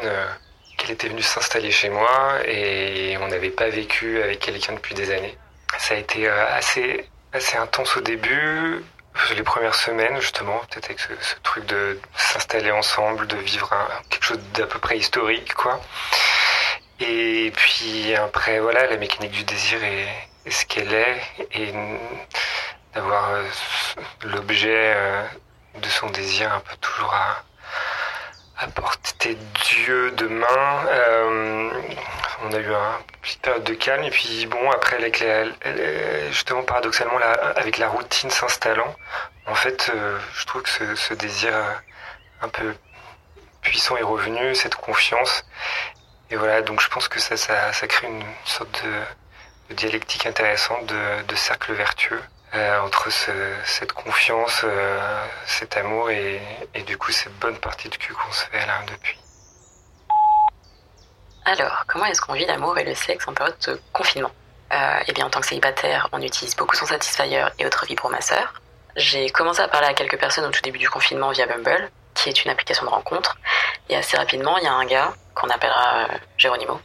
qu'elle 0.76 0.92
était 0.92 1.08
venue 1.08 1.22
s'installer 1.22 1.70
chez 1.70 1.90
moi 1.90 2.38
et 2.46 3.18
on 3.20 3.28
n'avait 3.28 3.50
pas 3.50 3.68
vécu 3.68 4.22
avec 4.22 4.40
quelqu'un 4.40 4.74
depuis 4.74 4.94
des 4.94 5.10
années. 5.10 5.36
Ça 5.78 5.94
a 5.94 5.96
été 5.96 6.28
euh, 6.28 6.46
assez, 6.54 7.06
intense 7.56 7.96
au 7.96 8.00
début, 8.00 8.84
les 9.34 9.42
premières 9.42 9.74
semaines 9.74 10.20
justement, 10.20 10.58
peut-être 10.70 10.86
avec 10.86 11.00
ce, 11.00 11.08
truc 11.42 11.66
de 11.66 12.00
s'installer 12.16 12.70
ensemble, 12.70 13.26
de 13.26 13.36
vivre 13.36 13.70
quelque 14.08 14.24
chose 14.24 14.40
d'à 14.54 14.66
peu 14.66 14.78
près 14.78 14.98
historique, 14.98 15.54
quoi. 15.54 15.80
Et 17.00 17.52
puis 17.56 18.14
après, 18.14 18.60
voilà, 18.60 18.86
la 18.86 18.96
mécanique 18.96 19.32
du 19.32 19.44
désir 19.44 19.82
est, 19.82 20.50
ce 20.50 20.66
qu'elle 20.66 20.92
est 20.92 21.22
et 21.52 21.72
d'avoir 22.94 23.30
euh, 23.30 23.44
l'objet 24.24 24.94
euh, 24.96 25.24
de 25.80 25.88
son 25.88 26.10
désir 26.10 26.52
un 26.52 26.60
peu 26.60 26.76
toujours 26.80 27.14
à, 27.14 27.42
à 28.58 28.66
portée 28.68 29.38
Dieu 29.64 30.10
de 30.12 30.26
main. 30.26 31.70
On 32.42 32.52
a 32.52 32.58
eu 32.58 32.72
un 32.74 32.98
petite 33.22 33.42
période 33.42 33.64
de 33.64 33.74
calme 33.74 34.04
et 34.04 34.10
puis 34.10 34.46
bon 34.46 34.70
après 34.70 34.96
avec 34.96 35.20
la- 35.20 36.30
justement 36.30 36.62
paradoxalement 36.62 37.18
avec 37.56 37.78
la 37.78 37.88
routine 37.88 38.30
s'installant, 38.30 38.94
en 39.46 39.54
fait 39.54 39.90
euh, 39.94 40.18
je 40.34 40.44
trouve 40.46 40.62
que 40.62 40.94
ce, 40.96 41.14
désir 41.14 41.54
euh, 41.54 41.72
un 42.42 42.48
peu 42.48 42.74
puissant 43.62 43.96
est 43.96 44.02
revenu, 44.02 44.54
cette 44.54 44.74
confiance. 44.76 45.44
Et 46.30 46.36
voilà 46.36 46.62
donc 46.62 46.80
je 46.80 46.88
pense 46.88 47.08
que 47.08 47.18
ça 47.20 47.36
ça, 47.36 47.86
crée 47.88 48.06
une 48.06 48.24
sorte 48.44 48.82
de, 48.84 49.74
dialectique 49.74 50.26
intéressante 50.26 50.86
de, 50.86 51.34
cercle 51.36 51.72
vertueux. 51.74 52.22
euh, 52.54 52.80
entre 52.80 53.10
ce- 53.10 53.54
cette 53.64 53.92
confiance, 53.92 54.62
euh, 54.64 55.26
cet 55.46 55.76
amour 55.76 56.10
et, 56.10 56.40
et 56.74 56.82
du 56.82 56.96
coup 56.98 57.12
cette 57.12 57.34
bonne 57.38 57.58
partie 57.58 57.88
de 57.88 57.96
cul 57.96 58.12
qu'on 58.14 58.32
se 58.32 58.44
fait 58.46 58.66
là 58.66 58.80
depuis. 58.88 59.18
Alors, 61.44 61.84
comment 61.86 62.04
est-ce 62.04 62.20
qu'on 62.20 62.34
vit 62.34 62.44
l'amour 62.46 62.78
et 62.78 62.84
le 62.84 62.94
sexe 62.94 63.26
en 63.26 63.32
période 63.32 63.56
de 63.66 63.80
confinement? 63.92 64.30
Euh, 64.72 65.00
Eh 65.06 65.12
bien, 65.12 65.26
en 65.26 65.30
tant 65.30 65.40
que 65.40 65.46
célibataire, 65.46 66.08
on 66.12 66.20
utilise 66.20 66.54
beaucoup 66.54 66.76
son 66.76 66.86
Satisfyer 66.86 67.46
et 67.58 67.66
autres 67.66 67.86
vibromasseurs. 67.86 68.52
J'ai 68.96 69.30
commencé 69.30 69.60
à 69.60 69.68
parler 69.68 69.88
à 69.88 69.94
quelques 69.94 70.18
personnes 70.18 70.44
au 70.44 70.50
tout 70.50 70.60
début 70.62 70.78
du 70.78 70.88
confinement 70.88 71.30
via 71.30 71.46
Bumble, 71.46 71.90
qui 72.14 72.28
est 72.28 72.44
une 72.44 72.50
application 72.50 72.84
de 72.84 72.90
rencontre. 72.90 73.38
Et 73.88 73.96
assez 73.96 74.16
rapidement, 74.16 74.58
il 74.58 74.64
y 74.64 74.66
a 74.66 74.72
un 74.72 74.84
gars, 74.84 75.14
qu'on 75.34 75.48
appellera 75.48 76.04
euh, 76.04 76.18
Géronimo, 76.36 76.80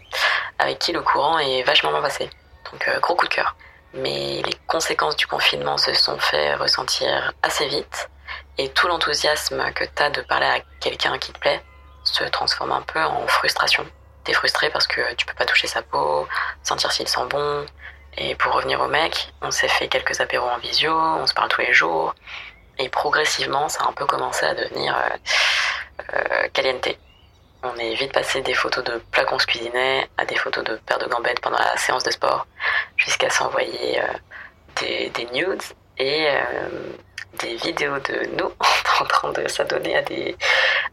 avec 0.57 0.79
qui 0.79 0.93
le 0.93 1.01
courant 1.01 1.38
est 1.39 1.63
vachement 1.63 1.91
bien 1.91 2.01
passé. 2.01 2.29
Donc, 2.71 2.88
euh, 2.88 3.00
gros 3.00 3.15
coup 3.15 3.27
de 3.27 3.33
cœur. 3.33 3.55
Mais 3.93 4.41
les 4.43 4.53
conséquences 4.67 5.15
du 5.15 5.27
confinement 5.27 5.77
se 5.77 5.93
sont 5.93 6.17
fait 6.19 6.55
ressentir 6.55 7.33
assez 7.43 7.67
vite. 7.67 8.09
Et 8.57 8.69
tout 8.69 8.88
l'enthousiasme 8.88 9.71
que 9.74 9.83
t'as 9.83 10.09
de 10.09 10.21
parler 10.21 10.47
à 10.47 10.59
quelqu'un 10.79 11.17
qui 11.19 11.33
te 11.33 11.39
plaît 11.39 11.62
se 12.03 12.24
transforme 12.24 12.71
un 12.71 12.81
peu 12.81 13.03
en 13.03 13.27
frustration 13.27 13.85
t'es 14.25 14.34
frustré 14.34 14.70
parce 14.70 14.88
que 14.88 15.13
tu 15.15 15.25
peux 15.25 15.34
pas 15.34 15.46
toucher 15.46 15.67
sa 15.67 15.82
peau, 15.82 16.27
sentir 16.63 16.91
s'il 16.91 17.08
sent 17.08 17.25
bon. 17.29 17.65
Et 18.17 18.36
pour 18.36 18.53
revenir 18.53 18.82
au 18.82 18.88
mec, 18.88 19.34
on 19.41 19.51
s'est 19.51 19.67
fait 19.67 19.88
quelques 19.88 20.20
apéros 20.22 20.48
en 20.48 20.58
visio, 20.58 20.91
on 20.91 21.27
se 21.27 21.34
parle 21.34 21.50
tous 21.50 21.62
les 21.62 21.74
jours. 21.74 22.15
Et 22.77 22.89
progressivement, 22.89 23.70
ça 23.70 23.84
a 23.84 23.88
un 23.88 23.94
peu 23.94 24.05
commencé 24.05 24.46
à 24.46 24.53
devenir 24.53 24.96
euh, 24.96 26.03
euh, 26.13 26.48
caliente. 26.53 26.89
On 27.63 27.75
est 27.77 27.96
vite 27.96 28.13
passé 28.13 28.41
des 28.41 28.53
photos 28.53 28.84
de 28.84 29.01
plats 29.12 29.25
qu'on 29.25 29.39
se 29.39 29.48
cuisinait 29.48 30.08
à 30.17 30.25
des 30.25 30.36
photos 30.36 30.63
de 30.63 30.75
paires 30.75 31.00
de 31.00 31.08
gambettes 31.08 31.39
pendant 31.39 31.58
la 31.58 31.77
séance 31.77 32.03
de 32.03 32.12
sport, 32.12 32.46
jusqu'à 32.96 33.29
s'envoyer 33.29 34.01
euh, 34.01 34.08
des, 34.82 35.10
des 35.10 35.25
nudes 35.32 35.63
et 35.98 36.27
des 37.39 37.55
vidéos 37.55 37.98
de 38.00 38.27
nous 38.38 38.51
en 39.00 39.05
train 39.05 39.32
de 39.32 39.48
s'adonner 39.48 39.96
à 39.96 40.01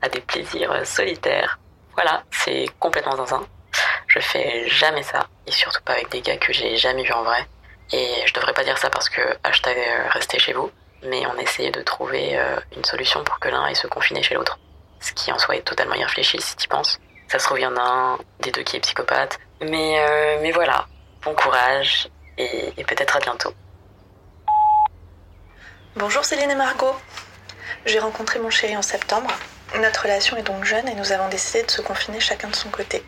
des 0.09 0.21
plaisirs 0.21 0.87
solitaires. 0.87 1.59
Voilà, 1.95 2.23
c'est 2.31 2.67
complètement 2.79 3.17
zinzin. 3.17 3.47
Je 4.07 4.21
fais 4.21 4.69
jamais 4.69 5.03
ça, 5.03 5.27
et 5.47 5.53
surtout 5.53 5.83
pas 5.83 5.93
avec 5.93 6.11
des 6.11 6.21
gars 6.21 6.37
que 6.37 6.53
j'ai 6.53 6.77
jamais 6.77 7.03
vus 7.03 7.13
en 7.13 7.23
vrai. 7.23 7.47
Et 7.93 8.15
je 8.27 8.33
devrais 8.35 8.53
pas 8.53 8.65
dire 8.65 8.79
ça 8.79 8.91
parce 8.91 9.09
que 9.09 9.21
hashtag 9.45 9.77
euh, 9.77 10.09
restez 10.11 10.39
chez 10.39 10.53
vous, 10.53 10.71
mais 11.03 11.27
on 11.27 11.37
essayait 11.39 11.71
de 11.71 11.83
trouver 11.83 12.39
euh, 12.39 12.57
une 12.77 12.85
solution 12.85 13.23
pour 13.25 13.39
que 13.39 13.49
l'un 13.49 13.65
aille 13.65 13.77
se 13.77 13.87
confiner 13.87 14.23
chez 14.23 14.35
l'autre. 14.35 14.59
Ce 15.01 15.13
qui 15.13 15.33
en 15.33 15.39
soi 15.39 15.57
est 15.57 15.63
totalement 15.63 15.95
irréfléchi 15.95 16.41
si 16.41 16.57
tu 16.57 16.69
penses. 16.69 16.99
Ça 17.29 17.39
se 17.39 17.45
trouve, 17.45 17.59
il 17.59 17.63
y 17.63 17.67
en 17.67 17.77
a 17.77 17.83
un 17.83 18.19
des 18.41 18.51
deux 18.51 18.63
qui 18.63 18.77
est 18.77 18.81
psychopathe. 18.81 19.39
Mais, 19.61 20.01
euh, 20.01 20.39
mais 20.43 20.53
voilà, 20.53 20.87
bon 21.23 21.35
courage, 21.35 22.09
et, 22.39 22.73
et 22.77 22.85
peut-être 22.85 23.17
à 23.17 23.21
bientôt. 23.21 23.53
Bonjour 25.97 26.25
Céline 26.25 26.51
et 26.51 26.55
Margot. 26.55 26.95
J'ai 27.85 27.99
rencontré 27.99 28.39
mon 28.39 28.51
chéri 28.51 28.77
en 28.77 28.83
septembre. 28.83 29.31
Notre 29.81 30.03
relation 30.03 30.37
est 30.37 30.43
donc 30.43 30.65
jeune 30.65 30.87
et 30.87 30.95
nous 30.95 31.13
avons 31.13 31.29
décidé 31.29 31.63
de 31.63 31.71
se 31.71 31.81
confiner 31.81 32.21
chacun 32.21 32.49
de 32.49 32.55
son 32.55 32.69
côté. 32.69 33.05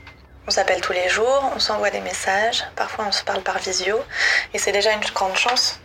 On 0.46 0.50
s'appelle 0.50 0.80
tous 0.80 0.92
les 0.92 1.08
jours, 1.08 1.52
on 1.54 1.58
s'envoie 1.58 1.90
des 1.90 2.00
messages, 2.00 2.64
parfois 2.74 3.04
on 3.06 3.12
se 3.12 3.22
parle 3.22 3.42
par 3.42 3.58
visio, 3.58 4.02
et 4.52 4.58
c'est 4.58 4.72
déjà 4.72 4.92
une 4.92 5.00
grande 5.00 5.36
chance. 5.36 5.78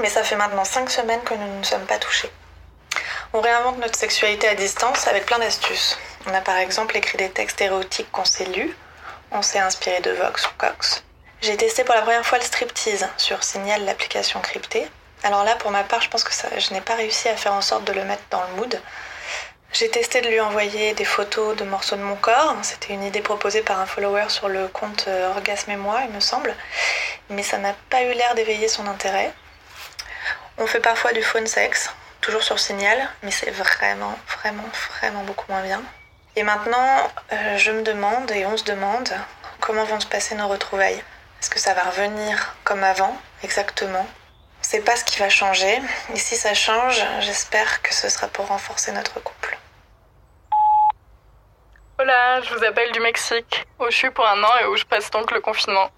Mais 0.00 0.08
ça 0.08 0.22
fait 0.22 0.36
maintenant 0.36 0.64
5 0.64 0.88
semaines 0.90 1.22
que 1.22 1.34
nous 1.34 1.58
ne 1.58 1.64
sommes 1.64 1.86
pas 1.86 1.98
touchés. 1.98 2.30
On 3.32 3.40
réinvente 3.40 3.78
notre 3.78 3.98
sexualité 3.98 4.48
à 4.48 4.54
distance 4.54 5.08
avec 5.08 5.26
plein 5.26 5.38
d'astuces. 5.38 5.98
On 6.26 6.34
a 6.34 6.40
par 6.40 6.56
exemple 6.56 6.96
écrit 6.96 7.18
des 7.18 7.30
textes 7.30 7.60
érotiques 7.60 8.10
qu'on 8.12 8.24
s'est 8.24 8.46
lus, 8.46 8.76
on 9.32 9.42
s'est 9.42 9.58
inspiré 9.58 10.00
de 10.00 10.10
Vox 10.12 10.46
ou 10.46 10.50
Cox. 10.56 11.04
J'ai 11.40 11.56
testé 11.56 11.84
pour 11.84 11.94
la 11.94 12.02
première 12.02 12.24
fois 12.24 12.38
le 12.38 12.44
striptease 12.44 13.08
sur 13.16 13.42
Signal, 13.44 13.84
l'application 13.84 14.40
cryptée. 14.40 14.88
Alors 15.22 15.44
là, 15.44 15.56
pour 15.56 15.70
ma 15.70 15.84
part, 15.84 16.00
je 16.00 16.08
pense 16.08 16.24
que 16.24 16.32
je 16.32 16.72
n'ai 16.72 16.80
pas 16.80 16.94
réussi 16.94 17.28
à 17.28 17.36
faire 17.36 17.52
en 17.52 17.60
sorte 17.60 17.84
de 17.84 17.92
le 17.92 18.04
mettre 18.04 18.22
dans 18.30 18.42
le 18.42 18.54
mood. 18.56 18.80
J'ai 19.72 19.90
testé 19.90 20.22
de 20.22 20.28
lui 20.28 20.40
envoyer 20.40 20.94
des 20.94 21.04
photos 21.04 21.54
de 21.56 21.64
morceaux 21.64 21.96
de 21.96 22.02
mon 22.02 22.16
corps. 22.16 22.56
C'était 22.62 22.94
une 22.94 23.04
idée 23.04 23.20
proposée 23.20 23.62
par 23.62 23.78
un 23.78 23.86
follower 23.86 24.28
sur 24.28 24.48
le 24.48 24.66
compte 24.68 25.04
euh, 25.08 25.30
Orgasme 25.30 25.70
et 25.70 25.76
moi, 25.76 26.00
il 26.08 26.14
me 26.14 26.20
semble. 26.20 26.54
Mais 27.28 27.42
ça 27.42 27.58
n'a 27.58 27.74
pas 27.90 28.02
eu 28.02 28.12
l'air 28.12 28.34
d'éveiller 28.34 28.68
son 28.68 28.86
intérêt. 28.86 29.32
On 30.56 30.66
fait 30.66 30.80
parfois 30.80 31.12
du 31.12 31.22
phone 31.22 31.46
sex, 31.46 31.90
toujours 32.20 32.42
sur 32.42 32.58
Signal, 32.58 32.98
mais 33.22 33.30
c'est 33.30 33.50
vraiment, 33.50 34.18
vraiment, 34.38 34.68
vraiment 34.96 35.22
beaucoup 35.22 35.44
moins 35.50 35.62
bien. 35.62 35.82
Et 36.34 36.42
maintenant, 36.42 37.10
euh, 37.32 37.58
je 37.58 37.70
me 37.70 37.82
demande 37.82 38.30
et 38.30 38.46
on 38.46 38.56
se 38.56 38.64
demande 38.64 39.10
comment 39.60 39.84
vont 39.84 40.00
se 40.00 40.06
passer 40.06 40.34
nos 40.34 40.48
retrouvailles. 40.48 41.02
Est-ce 41.40 41.50
que 41.50 41.60
ça 41.60 41.74
va 41.74 41.82
revenir 41.84 42.56
comme 42.64 42.82
avant, 42.82 43.16
exactement? 43.44 44.06
Sait 44.68 44.82
pas 44.82 44.96
ce 44.96 45.04
qui 45.04 45.18
va 45.18 45.30
changer. 45.30 45.80
Et 46.12 46.16
si 46.18 46.36
ça 46.36 46.52
change, 46.52 47.02
j'espère 47.20 47.80
que 47.80 47.94
ce 47.94 48.10
sera 48.10 48.28
pour 48.28 48.48
renforcer 48.48 48.92
notre 48.92 49.14
couple. 49.14 49.56
Hola, 51.98 52.42
je 52.42 52.54
vous 52.54 52.62
appelle 52.62 52.92
du 52.92 53.00
Mexique, 53.00 53.66
où 53.78 53.86
je 53.86 53.96
suis 53.96 54.10
pour 54.10 54.26
un 54.26 54.44
an 54.44 54.56
et 54.60 54.66
où 54.66 54.76
je 54.76 54.84
passe 54.84 55.10
donc 55.10 55.30
le 55.32 55.40
confinement. 55.40 55.88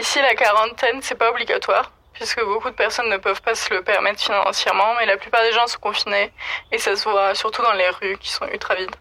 Ici, 0.00 0.20
la 0.20 0.34
quarantaine, 0.34 1.00
c'est 1.00 1.14
pas 1.14 1.30
obligatoire, 1.30 1.92
puisque 2.12 2.42
beaucoup 2.42 2.70
de 2.70 2.74
personnes 2.74 3.08
ne 3.08 3.18
peuvent 3.18 3.40
pas 3.40 3.54
se 3.54 3.72
le 3.72 3.84
permettre 3.84 4.20
financièrement, 4.20 4.94
mais 4.98 5.06
la 5.06 5.16
plupart 5.16 5.42
des 5.42 5.52
gens 5.52 5.68
sont 5.68 5.78
confinés, 5.78 6.32
et 6.72 6.78
ça 6.78 6.96
se 6.96 7.08
voit 7.08 7.36
surtout 7.36 7.62
dans 7.62 7.72
les 7.72 7.88
rues 7.88 8.18
qui 8.18 8.30
sont 8.30 8.48
ultra 8.48 8.74
vides. 8.74 8.96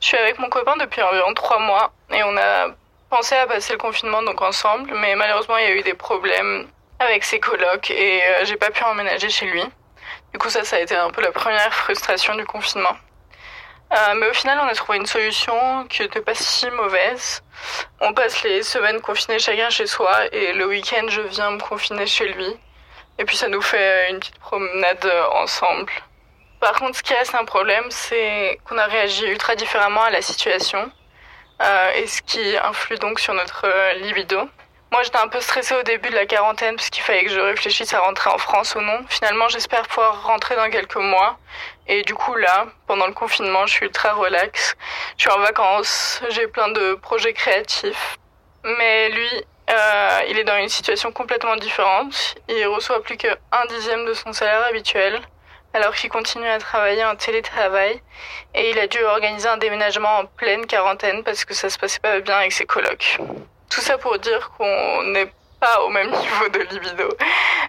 Je 0.00 0.08
suis 0.08 0.16
avec 0.16 0.40
mon 0.40 0.48
copain 0.48 0.76
depuis 0.76 1.02
environ 1.02 1.34
trois 1.34 1.60
mois, 1.60 1.92
et 2.10 2.24
on 2.24 2.36
a 2.36 2.66
pensé 3.10 3.36
à 3.36 3.46
passer 3.46 3.74
le 3.74 3.78
confinement 3.78 4.22
donc 4.22 4.42
ensemble, 4.42 4.90
mais 4.92 5.14
malheureusement, 5.14 5.56
il 5.58 5.64
y 5.64 5.68
a 5.68 5.74
eu 5.76 5.82
des 5.82 5.94
problèmes 5.94 6.68
avec 6.98 7.24
ses 7.24 7.40
colocs, 7.40 7.90
et 7.90 8.22
euh, 8.22 8.44
j'ai 8.44 8.56
pas 8.56 8.70
pu 8.70 8.82
emménager 8.84 9.30
chez 9.30 9.46
lui. 9.46 9.62
Du 10.32 10.38
coup, 10.38 10.50
ça, 10.50 10.64
ça 10.64 10.76
a 10.76 10.80
été 10.80 10.94
un 10.94 11.10
peu 11.10 11.22
la 11.22 11.32
première 11.32 11.72
frustration 11.72 12.34
du 12.34 12.44
confinement. 12.44 12.96
Euh, 13.92 14.14
mais 14.16 14.28
au 14.28 14.34
final, 14.34 14.58
on 14.62 14.66
a 14.66 14.74
trouvé 14.74 14.98
une 14.98 15.06
solution 15.06 15.86
qui 15.88 16.02
n'était 16.02 16.20
pas 16.20 16.34
si 16.34 16.68
mauvaise. 16.70 17.42
On 18.00 18.12
passe 18.12 18.42
les 18.42 18.62
semaines 18.62 19.00
confinées 19.00 19.38
chacun 19.38 19.70
chez 19.70 19.86
soi 19.86 20.26
et 20.32 20.52
le 20.52 20.66
week-end, 20.66 21.06
je 21.08 21.22
viens 21.22 21.52
me 21.52 21.58
confiner 21.58 22.06
chez 22.06 22.28
lui. 22.28 22.54
Et 23.18 23.24
puis 23.24 23.36
ça 23.36 23.48
nous 23.48 23.62
fait 23.62 24.10
une 24.10 24.18
petite 24.18 24.38
promenade 24.38 25.10
ensemble. 25.32 25.90
Par 26.60 26.72
contre, 26.74 26.98
ce 26.98 27.02
qui 27.02 27.14
reste 27.14 27.34
un 27.34 27.44
problème, 27.44 27.84
c'est 27.90 28.58
qu'on 28.64 28.76
a 28.76 28.86
réagi 28.86 29.26
ultra 29.26 29.54
différemment 29.54 30.02
à 30.02 30.10
la 30.10 30.22
situation. 30.22 30.90
Euh, 31.62 31.92
et 31.92 32.06
ce 32.06 32.22
qui 32.22 32.56
influe 32.58 32.98
donc 32.98 33.20
sur 33.20 33.34
notre 33.34 33.66
libido. 34.02 34.48
Moi, 34.90 35.02
j'étais 35.02 35.18
un 35.18 35.28
peu 35.28 35.40
stressée 35.40 35.74
au 35.74 35.82
début 35.82 36.08
de 36.08 36.14
la 36.14 36.24
quarantaine 36.24 36.76
parce 36.76 36.88
qu'il 36.88 37.02
fallait 37.02 37.24
que 37.24 37.30
je 37.30 37.38
réfléchisse 37.40 37.92
à 37.92 38.00
rentrer 38.00 38.30
en 38.30 38.38
France 38.38 38.74
ou 38.74 38.80
non. 38.80 39.04
Finalement, 39.10 39.46
j'espère 39.48 39.82
pouvoir 39.82 40.24
rentrer 40.24 40.56
dans 40.56 40.70
quelques 40.70 40.96
mois. 40.96 41.38
Et 41.86 42.02
du 42.02 42.14
coup, 42.14 42.34
là, 42.34 42.66
pendant 42.86 43.06
le 43.06 43.12
confinement, 43.12 43.66
je 43.66 43.74
suis 43.74 43.90
très 43.90 44.10
relax. 44.10 44.76
Je 45.18 45.22
suis 45.22 45.30
en 45.30 45.40
vacances, 45.40 46.22
j'ai 46.30 46.46
plein 46.48 46.68
de 46.68 46.94
projets 46.94 47.34
créatifs. 47.34 48.16
Mais 48.64 49.10
lui, 49.10 49.30
euh, 49.70 50.20
il 50.28 50.38
est 50.38 50.44
dans 50.44 50.56
une 50.56 50.70
situation 50.70 51.12
complètement 51.12 51.56
différente. 51.56 52.36
Il 52.48 52.66
reçoit 52.66 53.02
plus 53.02 53.18
que 53.18 53.28
un 53.52 53.66
dixième 53.66 54.06
de 54.06 54.14
son 54.14 54.32
salaire 54.32 54.64
habituel, 54.64 55.20
alors 55.74 55.94
qu'il 55.94 56.08
continue 56.08 56.48
à 56.48 56.58
travailler 56.58 57.04
en 57.04 57.14
télétravail. 57.14 58.00
Et 58.54 58.70
il 58.70 58.78
a 58.78 58.86
dû 58.86 59.02
organiser 59.04 59.48
un 59.48 59.58
déménagement 59.58 60.20
en 60.20 60.24
pleine 60.24 60.66
quarantaine 60.66 61.22
parce 61.24 61.44
que 61.44 61.52
ça 61.52 61.68
se 61.68 61.78
passait 61.78 62.00
pas 62.00 62.20
bien 62.20 62.38
avec 62.38 62.52
ses 62.52 62.64
colocs. 62.64 63.18
Tout 63.70 63.80
ça 63.80 63.98
pour 63.98 64.18
dire 64.18 64.50
qu'on 64.56 65.02
n'est 65.04 65.32
pas 65.60 65.82
au 65.82 65.88
même 65.88 66.10
niveau 66.10 66.48
de 66.48 66.60
libido. 66.60 67.08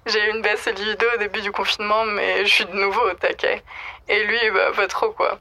J'ai 0.05 0.25
eu 0.25 0.29
une 0.31 0.41
baisse 0.41 0.65
de 0.65 0.71
libido 0.71 1.05
au 1.13 1.17
début 1.17 1.41
du 1.41 1.51
confinement, 1.51 2.05
mais 2.05 2.45
je 2.45 2.53
suis 2.53 2.65
de 2.65 2.73
nouveau 2.73 3.01
au 3.09 3.13
taquet. 3.13 3.63
Et 4.07 4.23
lui, 4.23 4.51
bah, 4.51 4.71
pas 4.75 4.87
trop 4.87 5.11
quoi. 5.11 5.39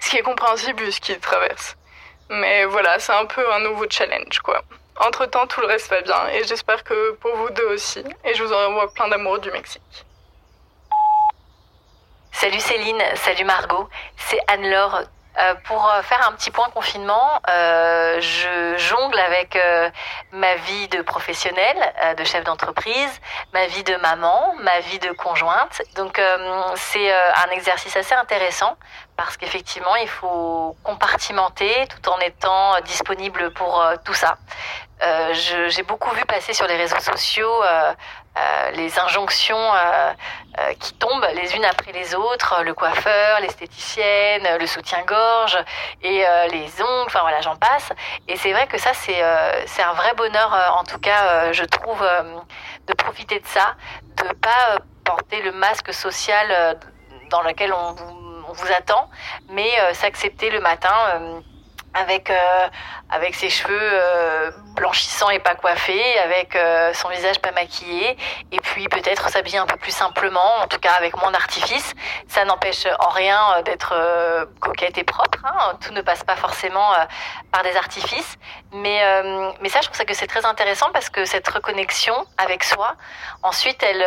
Ce 0.00 0.10
qui 0.10 0.16
est 0.16 0.22
compréhensible 0.22 0.82
vu 0.82 0.92
ce 0.92 1.00
qu'il 1.00 1.18
traverse. 1.18 1.76
Mais 2.28 2.64
voilà, 2.64 2.98
c'est 2.98 3.12
un 3.12 3.26
peu 3.26 3.52
un 3.52 3.60
nouveau 3.60 3.86
challenge 3.88 4.40
quoi. 4.40 4.62
Entre 4.98 5.26
temps, 5.26 5.46
tout 5.46 5.60
le 5.60 5.66
reste 5.66 5.90
va 5.90 6.00
bien 6.00 6.28
et 6.28 6.44
j'espère 6.44 6.82
que 6.82 7.12
pour 7.12 7.34
vous 7.36 7.50
deux 7.50 7.66
aussi. 7.66 8.02
Et 8.24 8.34
je 8.34 8.42
vous 8.42 8.52
envoie 8.52 8.92
plein 8.92 9.08
d'amour 9.08 9.38
du 9.38 9.50
Mexique. 9.50 9.82
Salut 12.32 12.60
Céline, 12.60 13.02
salut 13.14 13.44
Margot, 13.44 13.88
c'est 14.18 14.38
Anne-Laure 14.46 15.02
euh, 15.38 15.54
pour 15.64 15.86
euh, 15.86 16.00
faire 16.02 16.26
un 16.26 16.32
petit 16.32 16.50
point 16.50 16.68
confinement, 16.70 17.40
euh, 17.50 18.18
je 18.20 18.76
jongle 18.78 19.18
avec 19.18 19.58
ma 20.32 20.54
vie 20.56 20.88
de 20.88 21.02
professionnelle, 21.02 21.76
de 22.16 22.24
chef 22.24 22.44
d'entreprise, 22.44 23.20
ma 23.52 23.66
vie 23.66 23.84
de 23.84 23.96
maman, 23.96 24.54
ma 24.60 24.80
vie 24.80 24.98
de 24.98 25.10
conjointe. 25.12 25.82
Donc 25.94 26.20
c'est 26.76 27.12
un 27.12 27.50
exercice 27.50 27.96
assez 27.96 28.14
intéressant 28.14 28.76
parce 29.16 29.36
qu'effectivement, 29.36 29.96
il 29.96 30.08
faut 30.08 30.76
compartimenter 30.82 31.86
tout 31.88 32.10
en 32.10 32.18
étant 32.20 32.80
disponible 32.80 33.52
pour 33.52 33.82
tout 34.04 34.14
ça. 34.14 34.36
J'ai 35.32 35.82
beaucoup 35.82 36.14
vu 36.14 36.24
passer 36.24 36.52
sur 36.52 36.66
les 36.66 36.76
réseaux 36.76 37.00
sociaux 37.00 37.62
euh, 38.36 38.40
euh, 38.66 38.70
les 38.72 38.98
injonctions 38.98 39.72
qui 40.80 40.94
tombent 40.94 41.26
les 41.34 41.54
unes 41.54 41.64
après 41.64 41.92
les 41.92 42.14
autres, 42.14 42.62
le 42.62 42.72
coiffeur, 42.74 43.40
l'esthéticienne, 43.40 44.46
le 44.58 44.66
soutien-gorge 44.66 45.58
et 46.02 46.24
les 46.50 46.82
ongles, 46.82 47.06
enfin 47.06 47.20
voilà, 47.20 47.40
j'en 47.42 47.56
passe. 47.56 47.92
Et 48.26 48.36
c'est 48.36 48.52
vrai 48.52 48.66
que 48.66 48.78
ça, 48.78 48.92
c'est 48.94 49.22
c'est 49.66 49.82
un 49.82 49.92
vrai 49.92 50.14
bonheur, 50.14 50.76
en 50.78 50.84
tout 50.84 50.98
cas, 50.98 51.52
je 51.52 51.64
trouve, 51.64 52.00
de 52.86 52.92
profiter 52.94 53.38
de 53.38 53.46
ça, 53.46 53.74
de 54.16 54.32
pas 54.34 54.78
porter 55.04 55.42
le 55.42 55.52
masque 55.52 55.92
social 55.92 56.78
dans 57.30 57.42
lequel 57.42 57.72
on 57.72 57.92
vous, 57.92 58.44
on 58.48 58.52
vous 58.52 58.72
attend, 58.72 59.10
mais 59.50 59.70
s'accepter 59.92 60.48
le 60.50 60.60
matin 60.60 61.42
avec 61.96 62.30
euh, 62.30 62.68
avec 63.10 63.34
ses 63.34 63.48
cheveux 63.48 63.78
euh, 63.80 64.50
blanchissants 64.76 65.30
et 65.30 65.40
pas 65.40 65.54
coiffés, 65.54 66.18
avec 66.20 66.54
euh, 66.54 66.92
son 66.94 67.08
visage 67.08 67.40
pas 67.40 67.50
maquillé, 67.50 68.16
et 68.52 68.60
puis 68.60 68.88
peut-être 68.88 69.28
s'habiller 69.30 69.58
un 69.58 69.66
peu 69.66 69.76
plus 69.76 69.90
simplement, 69.90 70.58
en 70.62 70.68
tout 70.68 70.78
cas 70.78 70.92
avec 70.92 71.16
moins 71.16 71.32
d'artifice. 71.32 71.94
Ça 72.28 72.44
n'empêche 72.44 72.86
en 73.00 73.08
rien 73.08 73.62
d'être 73.64 73.94
coquette 74.60 74.98
et 74.98 75.04
propre. 75.04 75.38
Hein. 75.44 75.78
Tout 75.80 75.92
ne 75.92 76.02
passe 76.02 76.22
pas 76.22 76.36
forcément 76.36 76.88
par 77.50 77.62
des 77.62 77.76
artifices, 77.76 78.36
mais 78.72 79.00
mais 79.60 79.68
ça, 79.68 79.80
je 79.80 79.86
trouve 79.86 79.96
ça 79.96 80.04
que 80.04 80.14
c'est 80.14 80.26
très 80.26 80.44
intéressant 80.44 80.90
parce 80.92 81.08
que 81.08 81.24
cette 81.24 81.48
reconnexion 81.48 82.14
avec 82.38 82.62
soi, 82.64 82.94
ensuite, 83.42 83.82
elle 83.82 84.02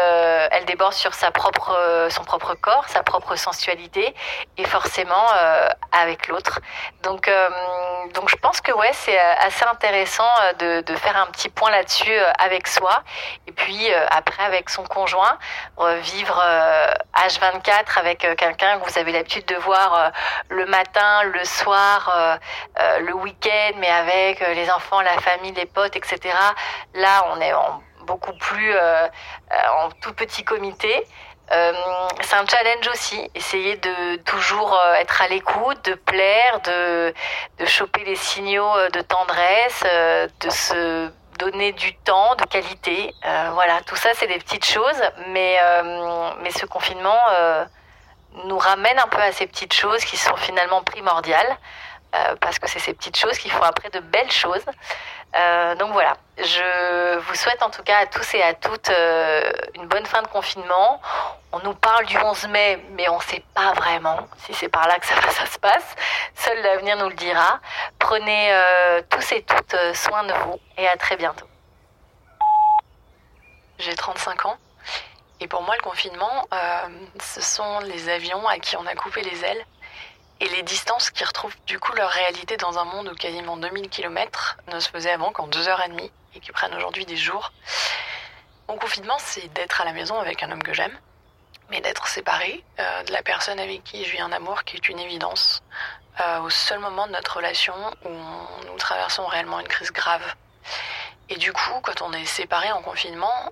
elle 0.51 0.65
déborde 0.65 0.93
sur 0.93 1.13
sa 1.13 1.31
propre 1.31 2.07
son 2.09 2.23
propre 2.23 2.53
corps, 2.55 2.85
sa 2.87 3.03
propre 3.03 3.35
sensualité, 3.35 4.13
et 4.57 4.65
forcément 4.65 5.27
avec 5.91 6.27
l'autre. 6.27 6.59
Donc 7.03 7.29
donc 8.13 8.29
je 8.29 8.35
pense 8.35 8.61
que 8.61 8.71
ouais, 8.71 8.91
c'est 8.93 9.19
euh, 9.19 9.33
assez 9.39 9.65
intéressant 9.65 10.29
euh, 10.41 10.53
de, 10.59 10.95
faire 10.95 11.17
un 11.17 11.27
petit 11.27 11.49
point 11.49 11.71
là-dessus 11.71 12.11
euh, 12.11 12.31
avec 12.37 12.67
soi 12.67 13.03
et 13.47 13.51
puis 13.51 13.89
après 14.11 14.43
avec 14.43 14.69
son 14.69 14.83
conjoint, 14.83 15.37
vivre 16.01 16.43
H24 17.15 17.97
avec 17.97 18.19
quelqu'un 18.37 18.79
que 18.79 18.89
vous 18.89 18.97
avez 18.97 19.11
l'habitude 19.11 19.45
de 19.45 19.55
voir 19.55 20.11
le 20.49 20.65
matin, 20.65 21.23
le 21.23 21.43
soir, 21.43 22.39
le 22.99 23.13
week-end, 23.13 23.71
mais 23.77 23.89
avec 23.89 24.39
les 24.39 24.69
enfants, 24.69 25.01
la 25.01 25.19
famille, 25.19 25.53
les 25.53 25.65
potes, 25.65 25.95
etc. 25.95 26.19
Là, 26.93 27.25
on 27.33 27.41
est 27.41 27.53
en 27.53 27.81
beaucoup 28.05 28.33
plus 28.33 28.73
en 28.77 29.89
tout 30.01 30.13
petit 30.13 30.43
comité. 30.43 31.05
Euh, 31.51 31.73
c'est 32.21 32.35
un 32.35 32.45
challenge 32.45 32.87
aussi, 32.89 33.29
essayer 33.33 33.75
de 33.77 34.17
toujours 34.17 34.73
euh, 34.73 34.93
être 34.95 35.21
à 35.21 35.27
l'écoute, 35.27 35.83
de 35.85 35.95
plaire, 35.95 36.59
de, 36.61 37.13
de 37.57 37.65
choper 37.65 38.03
les 38.05 38.15
signaux 38.15 38.75
euh, 38.77 38.89
de 38.89 39.01
tendresse, 39.01 39.83
de 40.41 40.49
se 40.49 41.09
donner 41.39 41.71
du 41.71 41.95
temps, 41.95 42.35
de 42.35 42.45
qualité. 42.45 43.13
voilà, 43.53 43.81
tout 43.85 43.95
ça 43.95 44.09
c'est 44.13 44.27
des 44.27 44.39
petites 44.39 44.65
choses, 44.65 45.01
mais, 45.27 45.57
mais 46.41 46.51
ce 46.51 46.65
confinement 46.65 47.17
nous 48.43 48.57
ramène 48.57 48.99
un 48.99 49.07
peu 49.07 49.21
à 49.21 49.31
ces 49.31 49.47
petites 49.47 49.73
choses 49.73 50.03
qui 50.03 50.17
sont 50.17 50.35
finalement 50.35 50.83
primordiales, 50.83 51.57
parce 52.41 52.59
que 52.59 52.67
c'est 52.67 52.79
ces 52.79 52.93
petites 52.93 53.17
choses 53.17 53.37
qui 53.37 53.49
font 53.49 53.63
après 53.63 53.89
de 53.89 53.99
belles 53.99 54.31
choses. 54.31 54.65
Euh, 55.35 55.75
donc 55.75 55.91
voilà, 55.91 56.17
je 56.39 57.19
vous 57.19 57.35
souhaite 57.35 57.61
en 57.61 57.69
tout 57.69 57.83
cas 57.83 57.99
à 57.99 58.05
tous 58.07 58.33
et 58.33 58.41
à 58.41 58.55
toutes 58.55 58.89
euh, 58.89 59.51
une 59.75 59.85
bonne 59.87 60.05
fin 60.05 60.23
de 60.23 60.27
confinement. 60.27 61.01
On 61.51 61.59
nous 61.59 61.75
parle 61.75 62.05
du 62.05 62.17
11 62.17 62.47
mai, 62.47 62.83
mais 62.91 63.07
on 63.09 63.17
ne 63.17 63.23
sait 63.23 63.43
pas 63.53 63.73
vraiment 63.73 64.27
si 64.37 64.53
c'est 64.55 64.69
par 64.69 64.87
là 64.87 64.97
que 64.97 65.05
ça, 65.05 65.15
ça 65.29 65.45
se 65.45 65.59
passe. 65.59 65.95
Seul 66.35 66.59
l'avenir 66.63 66.97
nous 66.97 67.09
le 67.09 67.15
dira. 67.15 67.59
Prenez 67.99 68.51
euh, 68.51 69.01
tous 69.09 69.31
et 69.33 69.43
toutes 69.43 69.75
soin 69.93 70.23
de 70.23 70.33
vous 70.33 70.59
et 70.77 70.87
à 70.87 70.97
très 70.97 71.15
bientôt. 71.15 71.45
J'ai 73.77 73.93
35 73.93 74.45
ans 74.47 74.57
et 75.39 75.47
pour 75.47 75.61
moi 75.61 75.75
le 75.75 75.81
confinement, 75.81 76.47
ce 77.21 77.39
sont 77.39 77.79
les 77.79 78.09
avions 78.09 78.45
à 78.45 78.57
qui 78.59 78.75
on 78.75 78.85
a 78.85 78.93
coupé 78.93 79.21
les 79.21 79.45
ailes 79.45 79.65
et 80.39 80.47
les 80.49 80.63
distances 80.63 81.09
qui 81.11 81.23
retrouvent 81.23 81.55
du 81.65 81.79
coup 81.79 81.93
leur 81.93 82.09
réalité 82.09 82.57
dans 82.57 82.77
un 82.77 82.85
monde 82.85 83.09
où 83.09 83.15
quasiment 83.15 83.57
2000 83.57 83.89
km 83.89 84.57
ne 84.67 84.79
se 84.79 84.89
faisaient 84.89 85.11
avant 85.11 85.31
qu'en 85.31 85.47
2h30 85.47 86.09
et 86.35 86.39
qui 86.39 86.51
prennent 86.51 86.73
aujourd'hui 86.75 87.05
des 87.05 87.17
jours. 87.17 87.51
Mon 88.67 88.77
confinement, 88.77 89.17
c'est 89.19 89.51
d'être 89.53 89.81
à 89.81 89.85
la 89.85 89.93
maison 89.93 90.19
avec 90.19 90.43
un 90.43 90.51
homme 90.51 90.63
que 90.63 90.73
j'aime, 90.73 90.97
mais 91.69 91.81
d'être 91.81 92.07
séparé 92.07 92.63
euh, 92.79 93.03
de 93.03 93.11
la 93.11 93.23
personne 93.23 93.59
avec 93.59 93.83
qui 93.83 94.05
je 94.05 94.11
vis 94.11 94.21
un 94.21 94.31
amour 94.31 94.63
qui 94.63 94.77
est 94.77 94.89
une 94.89 94.99
évidence 94.99 95.61
euh, 96.21 96.39
au 96.41 96.49
seul 96.49 96.79
moment 96.79 97.07
de 97.07 97.13
notre 97.13 97.37
relation 97.37 97.73
où 98.05 98.09
nous 98.09 98.77
traversons 98.77 99.25
réellement 99.25 99.59
une 99.59 99.67
crise 99.67 99.91
grave. 99.91 100.35
Et 101.29 101.35
du 101.37 101.53
coup, 101.53 101.79
quand 101.83 102.01
on 102.01 102.13
est 102.13 102.25
séparé 102.25 102.71
en 102.71 102.81
confinement, 102.81 103.51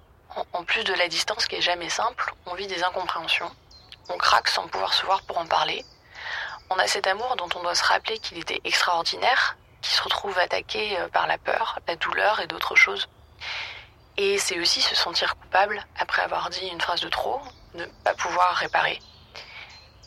en 0.54 0.63
plus 0.63 0.84
de 0.84 0.93
la 0.93 1.08
distance 1.08 1.45
qui 1.47 1.56
est 1.56 1.62
jamais 1.62 1.89
simple, 1.89 2.34
on 2.45 2.54
vit 2.56 2.67
des 2.67 2.84
incompréhensions. 2.84 3.52
On 4.10 4.17
craque 4.17 4.47
sans 4.47 4.67
pouvoir 4.67 4.93
se 4.93 5.06
voir 5.06 5.23
pour 5.23 5.38
en 5.38 5.45
parler. 5.45 5.84
On 6.69 6.77
a 6.80 6.88
cet 6.88 7.08
amour 7.08 7.36
dont 7.38 7.49
on 7.56 7.62
doit 7.62 7.75
se 7.75 7.84
rappeler 7.84 8.19
qu'il 8.19 8.38
était 8.38 8.60
extraordinaire, 8.65 9.58
qui 9.82 9.91
se 9.91 10.01
retrouve 10.01 10.38
attaqué 10.38 10.99
euh, 10.99 11.08
par 11.08 11.27
la 11.27 11.38
peur, 11.38 11.80
la 11.88 11.95
douleur 11.95 12.41
et 12.41 12.47
d'autres 12.47 12.75
choses. 12.75 13.08
Et 14.17 14.38
c'est 14.38 14.60
aussi 14.60 14.82
se 14.82 14.95
sentir 14.95 15.36
coupable 15.38 15.86
après 15.97 16.23
avoir 16.23 16.49
dit 16.49 16.67
une 16.67 16.82
phrase 16.82 17.01
de 17.01 17.10
trop, 17.10 17.41
ne 17.75 17.86
pas 18.03 18.13
pouvoir 18.15 18.56
réparer. 18.56 18.99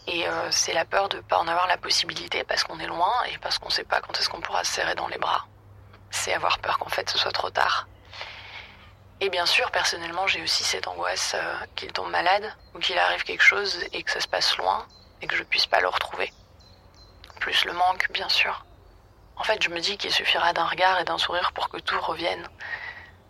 Et 0.06 0.26
euh, 0.28 0.50
c'est 0.50 0.72
la 0.72 0.84
peur 0.84 1.08
de 1.08 1.18
ne 1.18 1.22
pas 1.22 1.38
en 1.38 1.48
avoir 1.48 1.66
la 1.66 1.76
possibilité 1.78 2.44
parce 2.44 2.64
qu'on 2.64 2.80
est 2.80 2.86
loin 2.86 3.12
et 3.32 3.38
parce 3.38 3.58
qu'on 3.58 3.68
ne 3.68 3.72
sait 3.72 3.84
pas 3.84 4.00
quand 4.00 4.18
est-ce 4.18 4.28
qu'on 4.28 4.40
pourra 4.40 4.64
se 4.64 4.72
serrer 4.74 4.94
dans 4.94 5.08
les 5.08 5.18
bras. 5.18 5.46
C'est 6.10 6.34
avoir 6.34 6.58
peur 6.58 6.78
qu'en 6.78 6.88
fait 6.88 7.08
ce 7.08 7.16
soit 7.16 7.32
trop 7.32 7.50
tard. 7.50 7.86
Et 9.22 9.28
bien 9.28 9.44
sûr, 9.46 9.70
personnellement, 9.70 10.26
j'ai 10.26 10.42
aussi 10.42 10.64
cette 10.64 10.88
angoisse 10.88 11.34
euh, 11.34 11.54
qu'il 11.76 11.92
tombe 11.92 12.10
malade 12.10 12.50
ou 12.74 12.78
qu'il 12.78 12.98
arrive 12.98 13.22
quelque 13.22 13.44
chose 13.44 13.78
et 13.92 14.02
que 14.02 14.10
ça 14.10 14.20
se 14.20 14.28
passe 14.28 14.56
loin 14.56 14.86
et 15.22 15.26
que 15.26 15.36
je 15.36 15.42
puisse 15.42 15.66
pas 15.66 15.80
le 15.80 15.88
retrouver. 15.88 16.32
Plus 17.40 17.64
le 17.64 17.72
manque, 17.72 18.06
bien 18.12 18.28
sûr. 18.28 18.64
En 19.36 19.42
fait, 19.42 19.62
je 19.62 19.70
me 19.70 19.80
dis 19.80 19.96
qu'il 19.96 20.12
suffira 20.12 20.52
d'un 20.52 20.66
regard 20.66 21.00
et 21.00 21.04
d'un 21.04 21.18
sourire 21.18 21.52
pour 21.52 21.70
que 21.70 21.78
tout 21.78 22.00
revienne. 22.00 22.46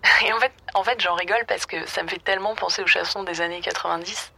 Et 0.24 0.32
en 0.32 0.40
fait, 0.40 0.52
en 0.74 0.82
fait 0.82 1.00
j'en 1.00 1.14
rigole 1.14 1.44
parce 1.46 1.66
que 1.66 1.86
ça 1.86 2.02
me 2.02 2.08
fait 2.08 2.18
tellement 2.18 2.54
penser 2.54 2.82
aux 2.82 2.86
chansons 2.86 3.22
des 3.22 3.40
années 3.40 3.60
90, 3.60 4.32